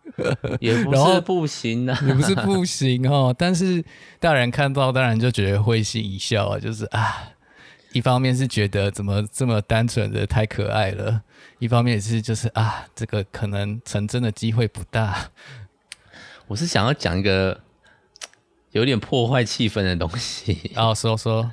[0.60, 3.36] 也不是不行啊，也不是不行哦。
[3.38, 3.84] 但是
[4.19, 7.30] 大人看到，当然就觉得会心一笑啊，就是啊，
[7.93, 11.21] 一方面是觉得怎么这么单纯的太可爱了，
[11.60, 15.32] 一方面也是就是啊，这个可能成真的机会不大。
[16.47, 17.60] 我是想要讲一个
[18.71, 20.71] 有点破坏气氛的东西。
[20.75, 21.51] 哦，说说。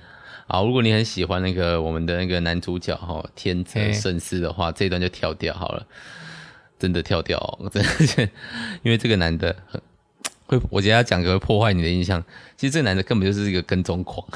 [0.48, 5.86] 啊，如果你很喜欢那个我们的那个男主角哈天泽圣司的话，这一段就跳掉好了，
[6.82, 7.38] 真的跳掉，
[7.70, 7.80] 真
[8.16, 8.28] 的，
[8.82, 9.80] 因为这个男的很
[10.46, 12.20] 会，我觉得他讲个会破坏你的印象。
[12.56, 14.26] 其实这个男的根本就是一个跟踪狂。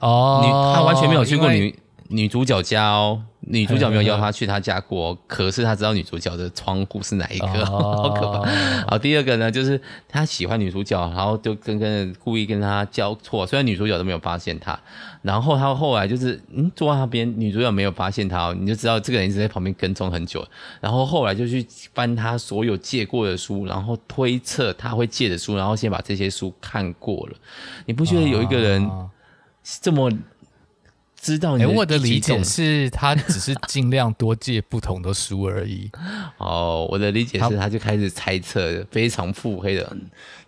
[0.00, 1.74] 哦， 女他完全没有去过女
[2.08, 3.22] 女主角家哦。
[3.44, 8.48] 女主角没有邀他去他家过，可是他知道女主角的窗户是哪一个，好可怕。
[8.88, 14.78] 好，第二个呢，就是他喜欢女主角，然后就跟跟故意跟他交错，虽然女主角都没有发现他。
[15.22, 20.46] 然后他后来就是嗯坐在那边，女主角没有发现他，你就知道这个人一直在旁边跟踪很久。
[20.80, 27.36] 然后后来就去翻他所有借过的书，然后推测他会借的书，然后先把这些书看过了。
[27.86, 28.88] 你不觉得有一个人
[29.80, 30.10] 这么？
[31.22, 35.88] 知道你的、欸，我的理解是他只是尽量多借不同的书而已。
[36.38, 39.96] 哦，我的理解是，他就开始猜测，非常腹黑的，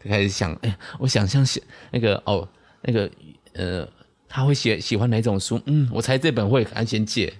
[0.02, 2.46] 就开始想，哎、欸，我想象是那个哦，
[2.82, 3.08] 那个
[3.52, 3.88] 呃，
[4.28, 5.60] 他会写喜欢哪种书？
[5.66, 7.32] 嗯，我猜这本会安先借。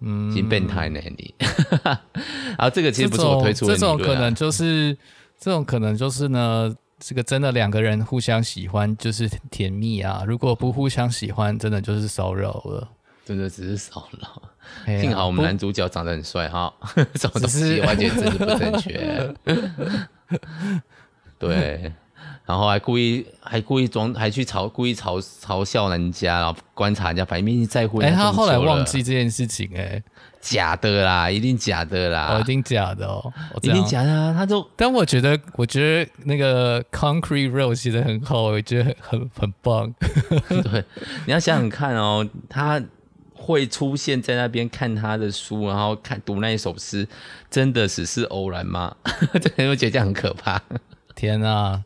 [0.00, 1.34] 嗯，挺变态呢你。
[2.56, 4.96] 然后这个其实不是我推出的，这种可能就是，
[5.38, 6.74] 这种可能就是呢。
[6.98, 12.88] 这个真的两个人互相喜欢就是甜蜜啊，如果不互相喜欢，真的就是骚扰了，
[13.24, 14.42] 真的只是骚扰。
[15.00, 16.72] 幸好我们男主角长得很帅哈，
[17.14, 19.34] 什么东西完全真的不正确。
[21.38, 21.92] 对。
[22.44, 27.98] 然后还故意还故意装还去嘲故意嘲嘲笑人家，然后观察人家反应，明明在乎。
[28.00, 30.02] 哎，他后来忘记这件事情，哎，
[30.40, 34.34] 假的啦，一定假的啦，哦，一定假的哦，一定假的啊！
[34.36, 39.92] 他就，但我觉得，我觉得那个 Concrete Rose 写的很好，我觉得很很很棒。
[40.48, 40.84] 对，
[41.26, 42.80] 你要想想看哦，他
[43.34, 47.06] 会出现在那边看他的书，然后看读那一首诗，
[47.50, 48.94] 真的只是偶然吗？
[49.40, 50.60] 这个我觉得这样很可怕。
[51.14, 51.82] 天啊！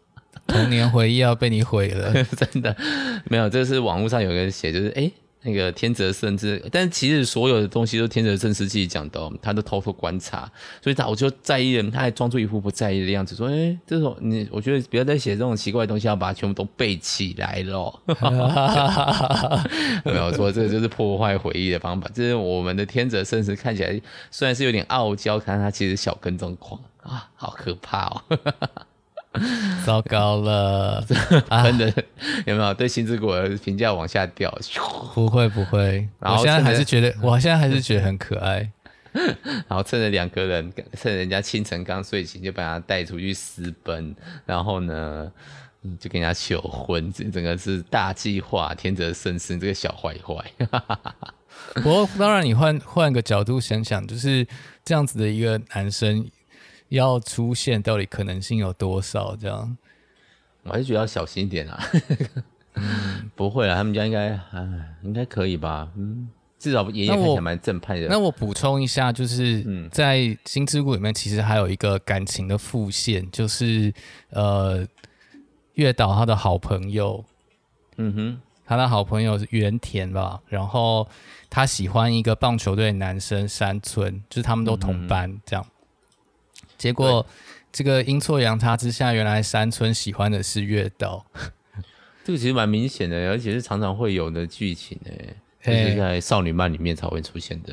[0.46, 2.76] 童年回忆要被你毁了， 真的
[3.24, 3.48] 没有。
[3.48, 10.50] 这是网络上有个人写，就是哎、欸，那个天泽圣司，但其实所有的东西都天泽圣司自己讲的、他都偷偷观察，
[10.80, 18.00] 所以他我就在意了，他还装出一副不在意的样子，说哎、欸，这种你我觉得不要再写这种奇怪的东西，要把它全部都背起来了。
[20.04, 22.08] 没有错，这个就是破坏回忆的方法。
[22.14, 24.00] 这是我们的天泽圣司看起来
[24.30, 28.22] 虽然是有点傲娇，看他其实小跟踪狂啊，好可怕哦。
[29.86, 31.92] 糟糕了， 真的
[32.46, 34.50] 有没有对新之谷的评价往下掉？
[35.14, 38.70] 不 会不会，我现在还是觉得，我现在还是觉得很可爱。
[39.68, 44.14] 然后趁着两个人，趁人家清晨刚睡醒，就把他带出去私奔，
[44.46, 45.30] 然后呢，
[45.98, 48.74] 就跟人家求婚，这整个是大计划。
[48.74, 50.44] 天泽圣司这个小坏坏。
[51.74, 54.46] 不过当然，你换换个角度想想，就是
[54.84, 56.26] 这样子的一个男生。
[56.92, 59.34] 要出现到底可能性有多少？
[59.36, 59.76] 这样，
[60.62, 61.82] 我还是觉得要小心一点啊。
[62.74, 65.90] 嗯， 不会啊，他们家应该，哎，应该可以吧？
[65.96, 66.28] 嗯，
[66.58, 68.08] 至少爷爷看起来蛮正派的。
[68.08, 73.92] 那我补充一下，就是在《心之谷》里面，其实还有一个感情的副线，就是
[74.30, 74.86] 呃，
[75.74, 77.24] 月岛他的好朋友，
[77.96, 81.08] 嗯哼，他的好朋友是原田吧，然后
[81.48, 85.66] 他喜欢一个棒球队的男生山村，就是他们都同班这样。
[86.82, 87.24] 结果，
[87.70, 91.24] 这个阴错阳差之下，原来山村喜欢的是月岛。
[92.24, 97.72] 这个其实蛮明显的，而且是常常会有的剧情诶，就是在少女漫里面才会出现的。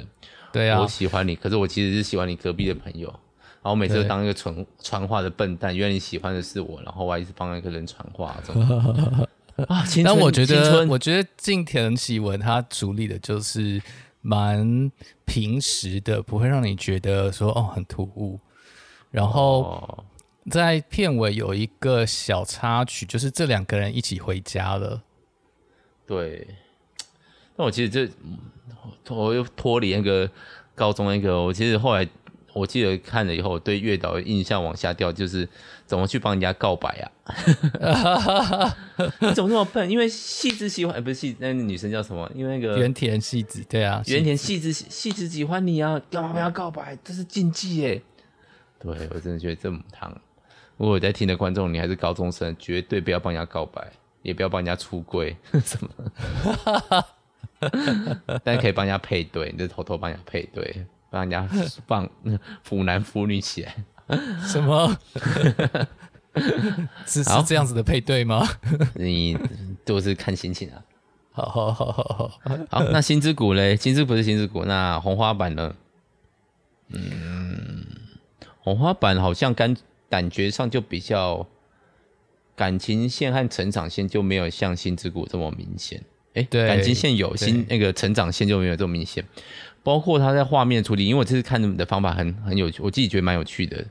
[0.53, 3.07] 对啊，我喜欢你，可是我其实是喜欢你隔壁的朋友。
[3.07, 8.37] 然后我每次都当一个传传话的笨蛋，原来你喜欢的是我，然后我还一直帮一个人传话。
[9.67, 13.81] 啊，但我觉得，我觉得近田喜文他处理的就是
[14.21, 14.91] 蛮
[15.25, 18.39] 平实的，不会让你觉得说哦很突兀。
[19.11, 20.03] 然后
[20.51, 25.01] 在片尾有一个小插曲，就是这两个人一起回家了。
[26.05, 26.47] 对，
[27.55, 28.09] 但我其实这
[29.13, 30.29] 我又脱离那个
[30.75, 32.07] 高中那个，我其实后来
[32.53, 35.47] 我记得看了以后，对月岛的印象往下掉，就是
[35.85, 37.11] 怎么去帮人家告白啊？
[39.21, 39.89] 你怎么那么笨？
[39.89, 42.29] 因为细子喜欢，哎，不是细，那个女生叫什么？
[42.35, 46.97] 因为那个原田细子，对啊，原田细子细子喜欢你啊，干嘛不要告白？
[47.03, 48.01] 这是禁忌耶。
[48.79, 50.09] 对，我真的觉得这母汤。
[50.77, 53.85] 如果我在听的观众，你还是高中生，绝对不要帮人家告白，
[54.21, 57.05] 也不要帮人家出柜， 什么？
[58.43, 61.45] 但是可以帮人家配对，你就偷偷帮人家配对，帮人家
[61.85, 62.09] 放
[62.63, 63.75] 腐男腐女起来。
[64.47, 64.97] 什么？
[67.05, 68.47] 是是这样子的配对吗？
[68.95, 69.37] 你
[69.83, 70.81] 都是看心情啊。
[71.31, 72.31] 好好好好好。
[72.69, 73.75] 好，那心之谷嘞？
[73.75, 75.75] 心之谷是心之谷，那红花板呢？
[76.89, 77.85] 嗯。
[78.69, 79.75] 红花板好像感
[80.09, 81.47] 感觉上就比较
[82.55, 85.99] 感情线和成长线就没有像心之谷这么明显。
[86.35, 89.25] 哎，对，感情线有，新那个成长线就没有这么明显。
[89.81, 93.83] 包括他在画面处理，因为我这次看的方法很很有趣，我自己觉得蛮有趣的。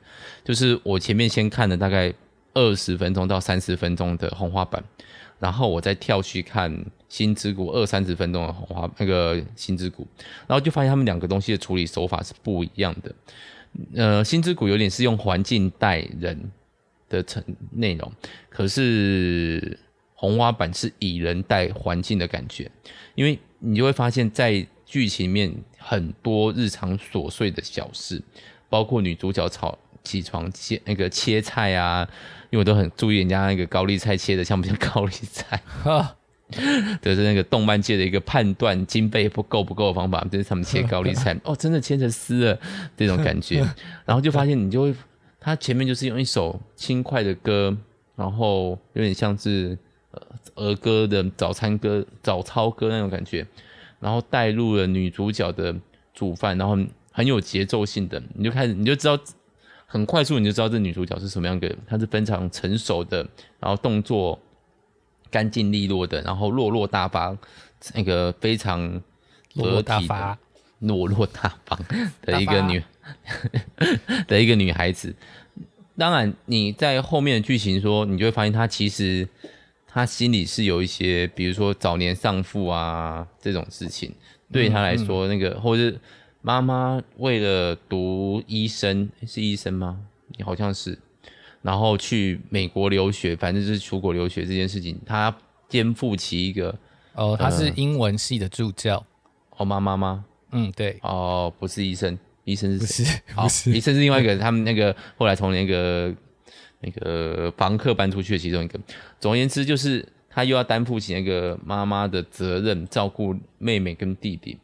[0.45, 2.14] 就是我前面先看了大概
[2.55, 4.81] 二十分钟到三十分钟的红花板，
[5.41, 10.07] 然后我再跳去看新之谷二三十分钟的红花那个新之谷，
[10.47, 13.12] 然后就发现他们两个东西的处理手法是不一样的。
[13.95, 16.51] 呃，心之谷有点是用环境带人
[17.09, 18.12] 的成内容，
[18.49, 19.79] 可是
[20.14, 22.70] 红花版是以人带环境的感觉，
[23.14, 28.22] 因为你就会发现，在剧情面很多日常琐碎的小事，
[28.68, 32.09] 包括女主角吵起床切那个切菜啊，
[32.51, 35.62] 因为我都很注意人家那个高丽菜切的像不像 高丽菜，
[37.03, 42.59] 这是那个动漫界的一个判断经费不够不够的方法，就是他们切高丽菜 哦，真的切成丝了
[42.96, 43.59] 这种感觉，
[44.07, 44.94] 然后就发现你就会，
[45.38, 47.76] 他前面就是用一首轻快的歌，
[48.16, 49.76] 然后有点像是
[50.55, 53.46] 儿歌的早餐歌、早操歌那种感觉，
[54.01, 55.76] 然后带入了女主角的
[56.14, 56.78] 煮饭，然后
[57.12, 59.18] 很有节奏性的，你就开始你就知道
[59.84, 63.18] 很快速你就知道这女主角是什么样的，她是非常成熟的，
[63.61, 64.40] 然后动作。
[65.31, 67.37] 干净利落的，然后落落大方，
[67.95, 69.03] 那个非常
[69.55, 70.39] 落落大方、
[70.81, 71.79] 落落大方
[72.22, 72.83] 的一个女
[74.26, 75.14] 的一个女孩子。
[75.97, 79.29] 当然，你在后面的剧情说，你就会发现她其实
[79.87, 84.12] 她心里是有一些，比如说早年丧父啊这种事情，
[84.53, 86.01] 对她来说，那个、嗯、或者是
[86.41, 90.01] 妈妈为了读医生，是医生吗？
[90.37, 90.99] 你好像是。
[91.61, 95.36] 然后去美国留学，反正就是出国留学这件事情，他
[95.68, 96.74] 肩负起一个
[97.14, 99.04] 哦，他是英文系的助教，
[99.56, 100.24] 哦，妈妈吗？
[100.52, 103.04] 嗯，对，哦，不是医生，医生是谁？
[103.34, 106.14] 不是，不是，医生是另外一个，他们那个后来从那个
[106.80, 108.78] 那个房客搬出去的其中一个。
[109.18, 114.56] 总而言之，就是他又要担负起那个妈妈的责任，照顾妹妹跟弟弟。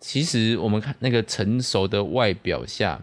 [0.00, 3.00] 其实我们看那个成熟的外表下，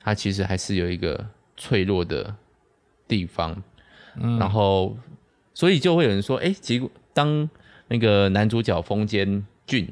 [0.00, 1.24] 他其实还是有一个。
[1.60, 2.34] 脆弱的
[3.06, 3.62] 地方，
[4.16, 4.96] 嗯，然后，
[5.52, 7.48] 所以就会有人说，哎，结果当
[7.88, 9.86] 那个男主角风间俊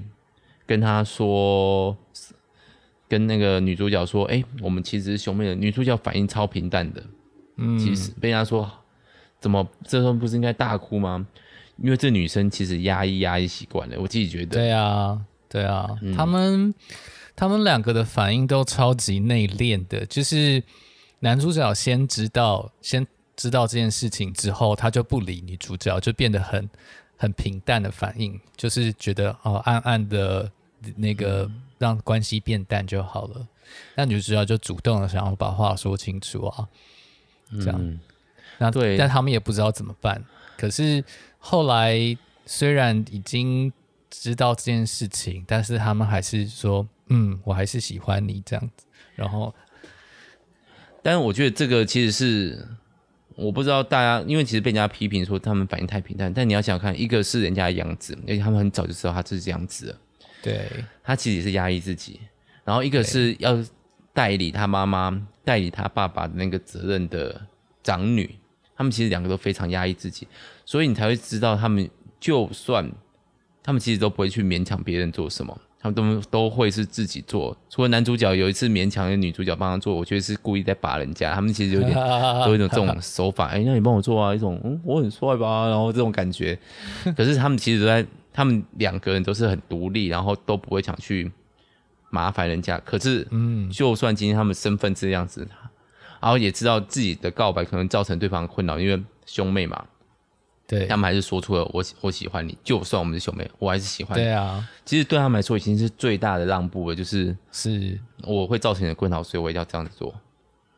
[0.67, 1.95] 跟他说，
[3.07, 7.05] 跟那个女主角说，哎，我们其实是兄妹的，女主角反应超平淡的，
[7.57, 8.67] 嗯，其实被他说，
[9.39, 11.27] 怎么这时候不是应该大哭吗？
[11.77, 16.75] 因为这女生其实压抑压抑习惯了，我自己觉得，对啊，对啊，嗯，他们
[17.37, 20.63] 他们两个的反应都超级内敛的，就是。
[21.21, 26.69] 男主角先知道，先知道这件事情之后，他就不理女主角，就变得很
[27.17, 30.51] 很平淡的反应，就是觉得哦，暗暗的
[30.97, 33.47] 那个让关系变淡就好了。
[33.97, 36.69] 那女主角就主动的想要把话说清楚啊，
[37.61, 37.77] 这样。
[37.81, 37.99] 嗯、
[38.59, 40.25] 那对，但他们也不知道怎么办。
[40.57, 41.05] 可是
[41.39, 41.97] 后来
[42.47, 43.73] 虽然已经
[44.09, 49.53] 知道这件事情，但是他们还是说，嗯，我还是喜欢你这样子，然后。
[51.09, 52.69] 但是我觉得这个其实是
[53.35, 56.31] 我不知道大家，因为其实被人家批评说他们反应太平淡。
[56.31, 59.97] 但你要想想看，一个是人家的样子，而且他们很早就知道他是这样子了。
[60.43, 60.69] 对，
[61.03, 62.21] 他其实也是压抑自己。
[62.63, 63.59] 然后一个是要
[64.13, 67.41] 代理他妈妈、代理他爸爸的那个责任的
[67.83, 68.39] 长女，
[68.77, 70.29] 他们其实两个都非常压抑自己，
[70.67, 71.89] 所以你才会知道他们
[72.21, 72.87] 就算
[73.63, 75.59] 他们其实都不会去勉强别人做什么。
[75.81, 81.33] 他们都都会是自己做，除了男主角有一次勉强的女主角帮他做，我觉得是故意在把人家。
[81.33, 81.95] 他们其实有点
[82.45, 86.59] 都有一种这种手法，哎、欸，那你帮我做啊，一种嗯，我很帅吧，然后这种感觉。
[87.17, 91.31] 可是他们其实都在，他们两个人都是很独立，然后都不会想去
[92.11, 92.77] 麻烦人家。
[92.85, 95.47] 可是，嗯，就算今天他们身份这样子，
[96.21, 99.85] 然后也知道自己的告白可能造成对方困扰，因为兄妹嘛。
[100.69, 104.23] 对，他们还是说出了我我喜欢你，就算我们是兄妹，我还是喜欢你。
[104.23, 110.15] 对啊，其实对他们来说已经是最大的让步了，就是是我会造成你的困扰，所以我一定要这样子做。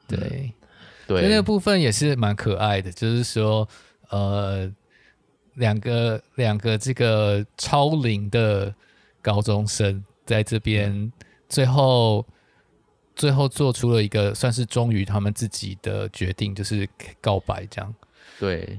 [0.07, 0.53] 对，嗯、
[1.09, 3.69] 对，那个部分也是蛮可爱的，就是说，
[4.11, 4.73] 呃，
[5.55, 8.73] 两个两个这个超龄的
[9.21, 11.13] 高中生在这边
[11.49, 12.35] 最后、嗯、
[13.17, 16.89] 最后做出了一个算是忠于他们自己的决定，就是
[17.21, 17.93] 告白这样。
[18.39, 18.79] 对。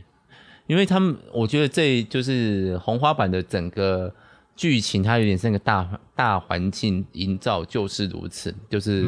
[0.71, 4.09] 因为他们，我觉得这就是红花版的整个
[4.55, 9.05] 剧情，它有点像个大大环境营造，就是如此，就是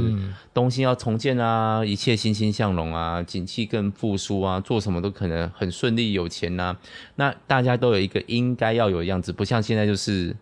[0.53, 6.80] 东西要重建啊，一切欣欣向荣啊，景气更复苏啊，做什么都可能很顺利，有钱呐、啊。
[7.16, 10.36] 那大家都有一个应该要有的样子，不像现在就是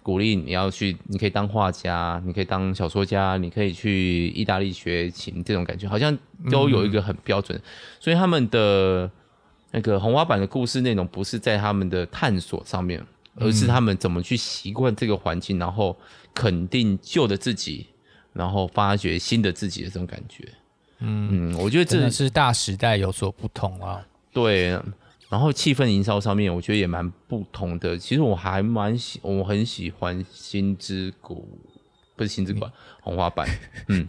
[0.00, 6.16] 鼓励你要去，你可以当画家，你可以当小说家，你可以去意大利学琴，这种感觉好像
[6.52, 7.60] 都有一个很标准，
[7.98, 9.10] 所以他们的。
[9.72, 13.04] 那个红花板的故事内容不是在他们的探索上面，
[13.34, 15.96] 而是他们怎么去习惯这个环境，然后
[16.34, 17.86] 肯定旧的自己，
[18.32, 20.46] 然后发掘新的自己的这种感觉。
[20.98, 24.06] 嗯，我觉得这真的是大时代有所不同啊。
[24.32, 24.78] 对，
[25.28, 27.96] 然后气氛营造上面，我觉得也蛮不同的。
[27.96, 31.48] 其实我还蛮喜，我很喜欢心之谷，
[32.14, 32.66] 不是心之谷，
[33.00, 33.48] 红花版。
[33.88, 34.06] 嗯，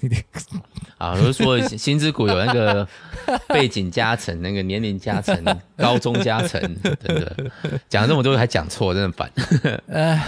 [0.97, 2.87] 啊，我就说心之谷有那个
[3.47, 5.43] 背景加成，那个年龄加成，
[5.77, 7.35] 高中加成，真的
[7.89, 9.31] 讲这么多还讲错，真的烦。
[9.87, 10.21] 呃，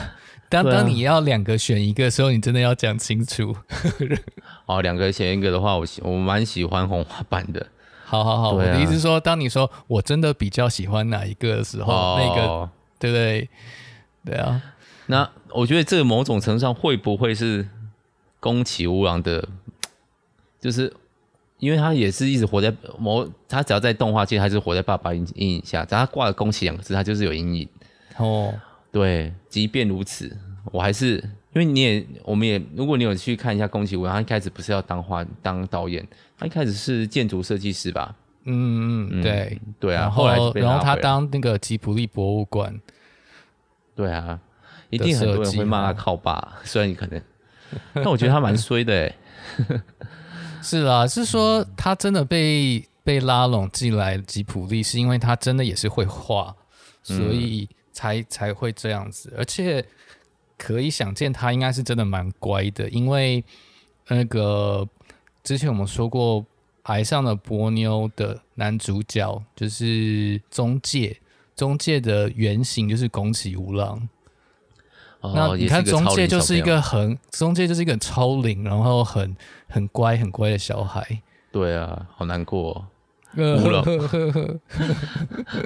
[0.50, 3.56] 当当你要两个选一个的时候，你真的要讲清楚。
[4.66, 7.68] 哦，两个选一个的话，我喜我蛮喜欢红花版的。
[8.06, 12.70] 好好好，啊、我的意思是说，当你说我真的比较喜欢哪一个的时候，哦、那个
[13.00, 13.50] 对不对？
[14.26, 14.62] 对啊。
[15.08, 17.68] 那我觉得这个某种程度上会不会是
[18.40, 19.48] 宫崎吾郎的？
[20.60, 20.92] 就是
[21.60, 25.86] 因为他也是一直活在某，他只要在动画界，他就活在爸爸阴影下。
[25.86, 27.70] 只要他挂了宫崎两个字，他就是有阴影。
[28.18, 28.54] 哦，
[28.92, 30.36] 对，即便如此，
[30.72, 31.24] 我还是。
[31.54, 36.06] 因为你也，我们也，如果你有去看一下宫崎吾郎，他一开始不是要当画当导演，
[36.38, 38.14] 他一开始是建筑设计师吧？
[38.44, 42.78] 嗯嗯，对对啊，然后，后来然后他当那个吉卜力博物馆，
[43.96, 44.38] 对啊，
[44.96, 47.22] 一定很多人会骂他靠爸， 虽然你可能，
[47.94, 49.16] 但我觉得他蛮衰的哎。
[50.64, 56.56] 是啊，是说他真的被被拉拢进来吉普力，是因为他真的也是会画，
[57.04, 59.86] 所以才、嗯、才会这样子，而且。
[60.58, 63.44] 可以想见，他应该是真的蛮乖的，因为
[64.08, 64.88] 那个
[65.44, 66.42] 之前我们说过，
[66.82, 71.20] 《海上的波妞》的男主角就是中介，
[71.58, 74.08] 中介的原型就是宫崎吾朗。
[75.28, 79.36] 哦、那你看，中介就是一个很，中介就是一个很超龄，然后很
[79.68, 81.22] 很乖很乖的小孩。
[81.52, 82.86] 对啊，好难过、哦。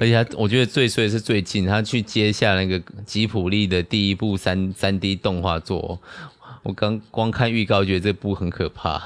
[0.00, 6.00] 且他，我觉得最衰的是最近他去接下那个吉普力的第一部三三 D 动画作，
[6.64, 9.00] 我刚光看预告觉得这部很可怕，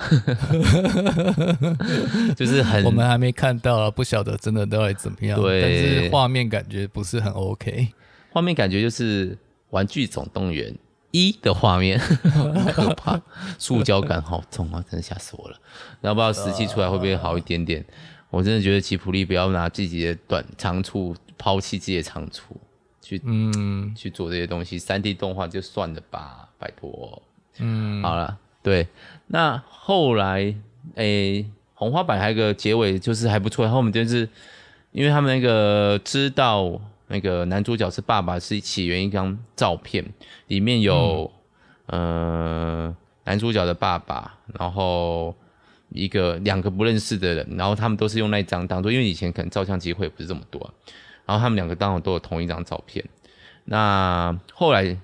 [2.34, 7.88] 就是很我们还没看到啊，不晓得真的到底怎么样，对，但是画面感觉不是很 OK，
[8.30, 9.32] 画面感觉就是
[9.74, 10.72] 《玩具总动员
[11.10, 13.20] 一》的画面， 很可怕，
[13.58, 15.58] 塑胶感好重啊，真的吓死我了，
[16.00, 17.84] 然后不知道实际出来会不会好一点点。
[18.30, 22.56] 我真的觉得吉普力不要拿自己的短长处抛弃自己的长处
[23.00, 23.94] 去嗯。
[23.96, 27.22] 去做这些东西，三 D 动画就算了吧，拜托。
[27.58, 28.88] 嗯，好了，对，
[29.26, 30.54] 那后来
[30.94, 34.28] 诶、欸，红花板还有个结尾就是还不错，后面就是
[34.90, 40.04] 因为他们那个知道那个男主角是爸爸，是起源一张照片，
[40.48, 41.30] 里面有、
[41.86, 45.34] 嗯、呃男主角的爸爸，然后。
[45.90, 50.74] 一个两个不认识的人，然后他们都是用那一张当做，因为以前可能照相机会不是这么多，
[51.24, 53.04] 然后他们两个当然都有同一张照片。
[53.66, 54.98] 那后来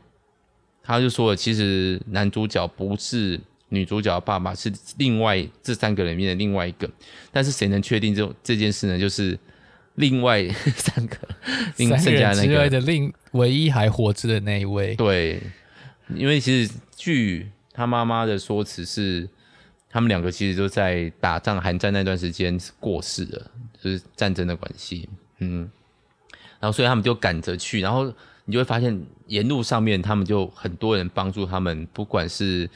[0.83, 6.91] 他就说了，其实男主角不是女主角的爸爸，是另外这三个人里面的另外一个。
[7.31, 8.99] 但是谁能确定这这件事呢？
[8.99, 9.39] 就是
[9.95, 11.17] 另外三个，
[11.77, 14.95] 另剩下那个的另唯一还活着的那一位。
[14.97, 15.41] 对，
[16.15, 19.29] 因为其实据他妈妈的说辞是。
[19.93, 23.51] 他们两个其实都在打仗，韩战那段时间过世了，
[23.83, 25.09] 就是战争的关系。
[25.41, 25.69] 嗯，
[26.61, 28.07] 然后所以他们就赶着去，然后
[28.45, 32.71] 你就会发现沿路上面他们就很多人帮助他们，不管是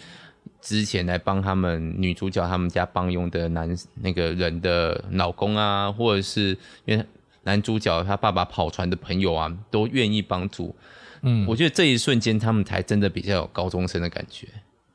[0.60, 7.04] 之前来帮他们女主角他们家帮佣的男那个人的老公啊，或者是因为
[7.42, 10.74] 男主角他爸爸跑船的朋友啊，都愿意帮助。
[11.22, 14.48] 嗯，我觉得这一瞬间他们才真的比较有高中生的感觉。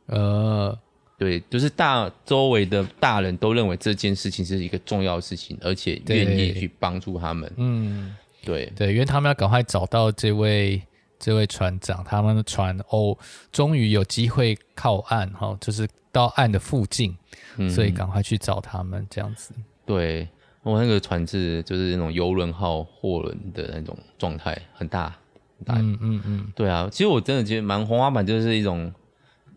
[0.08, 0.78] 呃。
[1.20, 7.52] 对，就是大周围的大人都认为这件事情是一个重要的事情，而且愿意去帮助他们。
[7.58, 10.82] 嗯，对对，因为他们要赶快找到这位
[11.20, 13.18] 这位船长，他们的船哦，
[13.52, 17.16] 终于有机会靠岸哈，就是到岸的附近，
[17.58, 19.54] 嗯、所以赶快去找他们这样子。
[19.86, 20.28] 对，
[20.64, 25.16] 我那个船是就是那种游轮号货轮的那种状态，很大
[25.58, 25.76] 很大。
[25.76, 28.92] 嗯嗯嗯，对啊，其实我真的觉得蛮红花板就是一种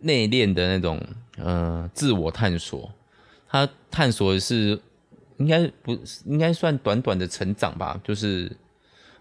[0.01, 1.01] 内敛的那种。
[1.39, 2.93] 嗯、呃，自我探索，
[3.49, 4.79] 他探索的是
[5.39, 7.99] 应该不应该算短短的成长吧？
[8.05, 8.45] 就是，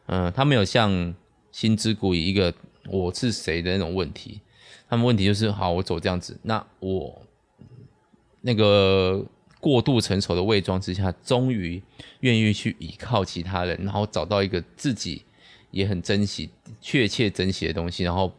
[0.08, 1.16] 嗯、呃，他没有像
[1.52, 2.54] 心之谷以一个
[2.88, 4.42] 我是谁的那种问题，
[4.90, 7.22] 他们问题就是好，我走这样子，那我
[8.42, 9.26] 那个
[9.60, 11.82] 过度成熟的伪装之下，终于
[12.22, 15.24] 愿意去依靠其他人，然后找到一个自己
[15.72, 16.50] 也很珍惜、
[16.82, 18.32] 确切珍惜的东西，然后，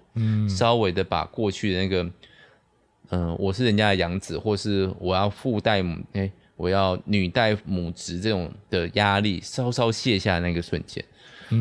[0.49, 2.11] 稍微的把过去的那个。
[3.15, 11.05] 嗯，我是人家的养子，或是我要父代母，哎、我要女代母职这种的压力稍稍卸下那个瞬间。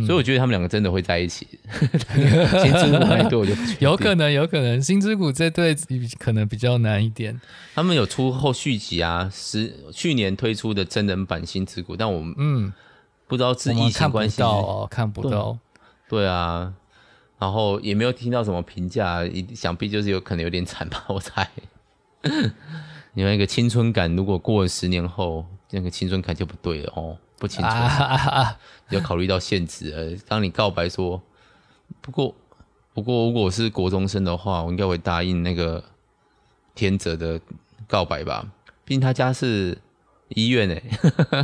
[0.06, 1.48] 所以我觉得他们两个真的会在一起。
[1.72, 4.82] 心之谷那对我就有可能，有可能。
[4.82, 5.76] 星之谷这对
[6.18, 7.40] 可能比较难一点。
[7.76, 12.74] 他们有出后续集啊，是去年推出的真人版星之谷，但我们嗯
[13.28, 15.58] 不知道是疫情关系，看不到哦，看不到。
[16.10, 16.74] 对啊，
[17.40, 21.50] 然后也没有听到什么评价，一想必就是有可能有点惨吧，我猜。
[23.14, 27.18] 你那个青春感，如果过了十年后，那个青春感就不对了哦。
[27.42, 28.56] 不清楚，啊、
[28.90, 29.90] 要考虑到现实。
[29.90, 31.20] 呃，当你告白说，
[32.00, 32.36] 不过，
[32.94, 35.84] 不过，如果我是国中生的话，我应该会答应那个
[36.76, 37.42] 天泽的
[37.88, 38.46] 告白吧。
[38.86, 39.76] 毕竟他家是
[40.30, 40.84] 医院诶，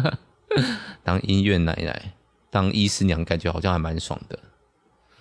[1.03, 2.13] 当医院奶奶，
[2.51, 4.37] 当医师娘，感觉好像还蛮爽的。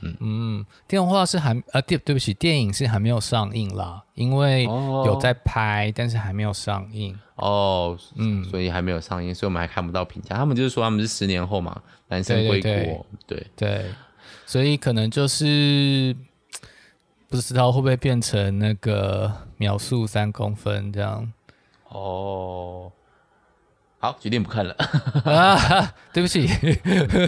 [0.03, 7.99] 嗯嗯，电话是还呃，对对不起，电影是还没有上映啦，因为有在拍，哦、但是还没有上映哦。
[8.17, 10.37] 嗯，所以还没有上映，所以我们还看不到评价。
[10.37, 13.87] 他们就是说他们是十年后嘛，男生归国，对对
[14.45, 16.15] 所以可能就是
[17.29, 21.33] 不知道会不会变成那个秒速三公分这样。
[21.89, 22.93] 哦，
[23.99, 24.75] 好，决定不看了。
[25.25, 26.47] 啊， 对不起，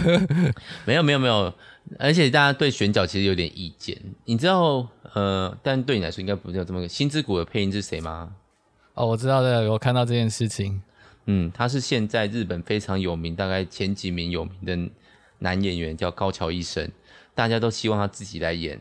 [0.85, 1.53] 没有没有没有。
[1.99, 3.97] 而且大家对选角其实有点意见，
[4.27, 6.87] 你知道，呃，但对你来说应该不是有这么个。
[6.87, 8.31] 心之谷的配音是谁吗？
[8.99, 10.83] 哦，我知道的，我看到这件事情。
[11.27, 14.93] 嗯，他是现在日本非常有名，大概前几名有名的
[15.39, 16.91] 男演员，叫高桥一生。
[17.33, 18.81] 大家都希望他自己来演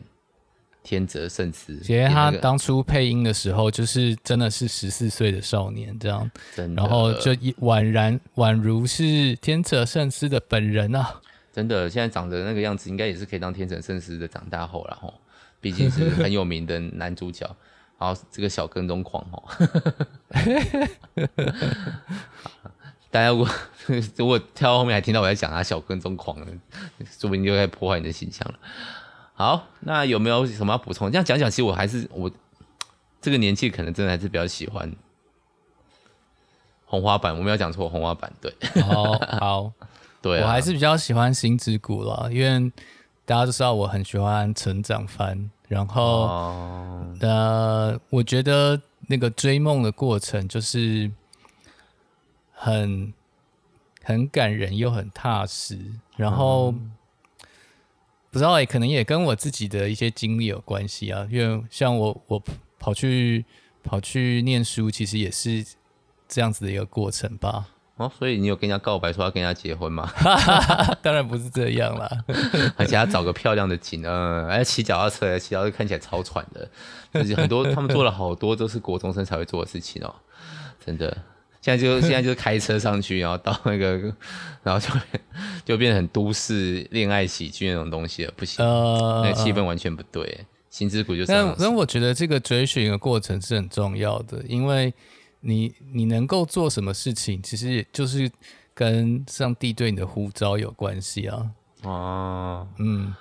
[0.82, 1.78] 天泽圣司。
[1.78, 11.20] 其实他当初配音的时候，就是真的是十四岁的少年这样，真然后就宛然宛如是天泽圣司的本人啊。
[11.52, 15.14] 真的，现在长得那个样子，应该也是可以当天成圣司的长大后了吼。
[15.60, 17.48] 毕竟是很有名的男主角，
[17.98, 19.42] 然后这个小跟踪狂哦。
[23.10, 23.48] 大家如果
[24.16, 26.36] 如果跳到后面还听到我在讲他小跟踪狂，
[27.18, 28.58] 说不定就在破坏你的形象了。
[29.34, 31.10] 好，那有没有什么要补充？
[31.10, 32.30] 这样讲讲，其实我还是我
[33.20, 34.92] 这个年纪可能真的还是比较喜欢
[36.84, 37.36] 红花板。
[37.36, 38.54] 我没有讲错，红花板对。
[38.82, 39.72] 好好。
[40.20, 42.70] 对、 啊，我还是比较喜欢星之谷啦，因为
[43.24, 51.10] 大家都知道我很喜欢成长番，然后、哦、呃，我觉得那个追梦的过程就是
[52.52, 53.12] 很
[54.02, 55.78] 很感人又很踏实，
[56.16, 56.92] 然后、嗯、
[58.30, 62.42] 不知道也可能也跟我自己的一些经历有关系啊，因为像我我
[62.78, 63.44] 跑去
[63.84, 65.64] 跑去念书，其实也是
[66.26, 67.68] 这样子的一个过程吧。
[67.98, 70.08] 哦，所以你有跟人家告白说要跟人家结婚吗？
[71.02, 72.08] 当然不是这样啦，
[72.78, 76.70] 而且要找个漂亮的景，嗯，而且骑脚踏车，骑脚踏车看起来超喘的，
[77.12, 80.14] 就是很多他们做了好多都是国中生才会做的事情哦，
[80.86, 81.14] 真的。
[81.60, 83.98] 现在就现在就是开车上去，然后到那个，
[84.62, 84.88] 然后就
[85.64, 90.46] 就变成很都市恋爱喜剧那种东西了，不行，呃、那气氛完全不对。
[90.70, 94.94] 心之谷就是，但但我觉得这个追寻的过程是很重要的，因为。
[95.40, 98.30] 你你能够做什么事情，其实就是
[98.74, 101.50] 跟上帝对你的呼召有关系啊。
[101.82, 103.14] 哦，嗯，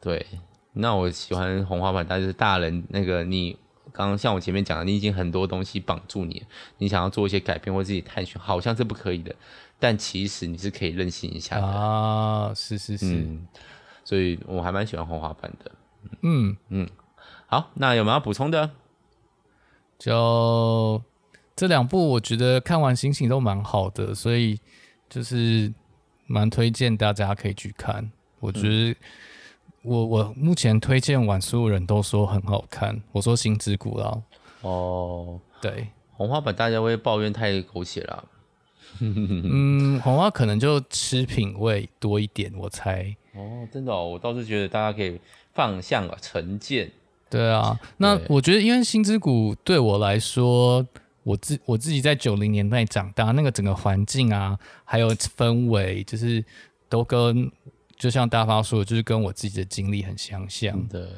[0.00, 0.26] 对。
[0.72, 3.58] 那我喜欢红花板，但是大人那个你
[3.92, 6.42] 刚刚像我前面讲的，你已经很多东西绑住你，
[6.78, 9.34] 你想要做一些改变或自己探寻，好像是不可以的。
[9.78, 12.52] 但其实你是可以任性一下的啊。
[12.54, 13.46] 是是是，嗯，
[14.04, 15.72] 所以我还蛮喜欢红花板的。
[16.22, 16.88] 嗯嗯，
[17.46, 18.70] 好，那有没有要补充的？
[19.98, 21.02] 就。
[21.60, 24.58] 这两部我觉得看完心情都蛮好的，所以
[25.10, 25.70] 就是
[26.26, 28.10] 蛮推荐大家可以去看。
[28.38, 28.96] 我觉得
[29.82, 32.98] 我我目前推荐完，所有人都说很好看。
[33.12, 34.22] 我说《星之谷》啦。
[34.62, 38.24] 哦，对，红花版大家会抱怨太狗血了。
[39.00, 43.14] 嗯，红花可能就吃品味多一点，我猜。
[43.34, 45.20] 哦，真的哦，我倒是觉得大家可以
[45.52, 46.90] 放下成见。
[47.28, 50.86] 对啊，那我觉得因为《星之谷》对我来说。
[51.22, 56.44] 我自我自己在九零年代长大，那个整个环境啊，还有氛围，就是
[56.88, 57.50] 都跟
[57.96, 61.08] 就像大发说的，就是跟我自己的经历很相像的。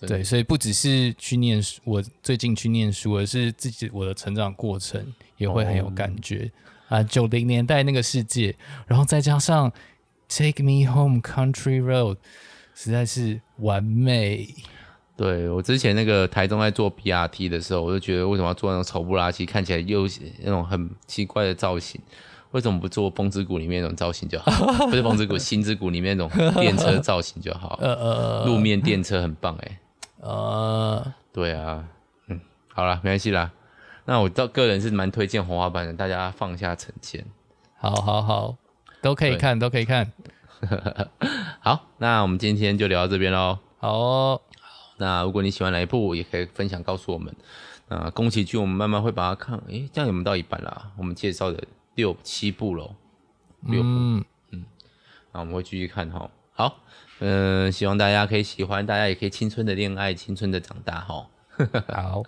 [0.00, 5.04] 对，所以不只是去念书，我最近去念书，而是自己我的成长过程
[5.36, 6.50] 也会很有感觉、
[6.88, 7.02] 哦、啊。
[7.02, 8.54] 九零年代那个世界，
[8.86, 9.68] 然后再加上
[10.28, 12.14] 《Take Me Home Country Road》，
[12.74, 14.54] 实在是完美。
[15.18, 20.06] 对，我之前那个台中在做 BRT 的时候，我就觉得为什么要做那种丑不拉几、看起来又
[20.44, 22.00] 那种很奇怪的造型？
[22.52, 24.50] 为什么不做《风之谷》里面那种造型就好？
[24.86, 27.76] 不是《风之谷》，《心之谷》里面那种电车造型就好。
[27.82, 29.80] 呃呃，路面电车很棒哎。
[30.20, 31.84] 呃，对啊，
[32.28, 32.40] 嗯，
[32.72, 33.50] 好了，没关系啦。
[34.04, 37.26] 那我到个人是蛮推荐红花版的，大家放下成见。
[37.76, 38.56] 好好好，
[39.02, 40.12] 都可以看，都可以看。
[41.60, 43.58] 好，那我们今天就聊到这边喽。
[43.80, 44.40] 好哦，
[44.98, 47.34] 那如果你喜欢哪一部，也可以分享告诉我们。
[47.88, 49.58] 那宫崎骏，我们慢慢会把它看。
[49.68, 50.90] 诶，这样有没有到一半啦？
[50.98, 51.62] 我们介绍的
[51.94, 52.94] 六七部喽，
[53.62, 53.88] 六部。
[53.88, 54.64] 嗯嗯，
[55.32, 56.30] 那我们会继续看哈。
[56.52, 56.80] 好，
[57.20, 61.26] 嗯、呃，希望大家可以喜欢，大家也可以青春的恋爱，青春的长大哈。
[61.92, 62.22] 好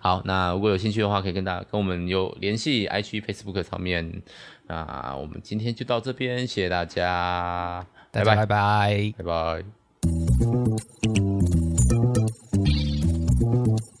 [0.00, 4.22] 好，那如果有兴趣的话，可以跟大家跟我们有联系，IG、Facebook 上面。
[4.66, 9.22] 那我们今天就到这边，谢谢大家，大家拜拜，拜拜。
[9.22, 11.31] 拜拜。
[13.52, 13.91] Mm-hmm.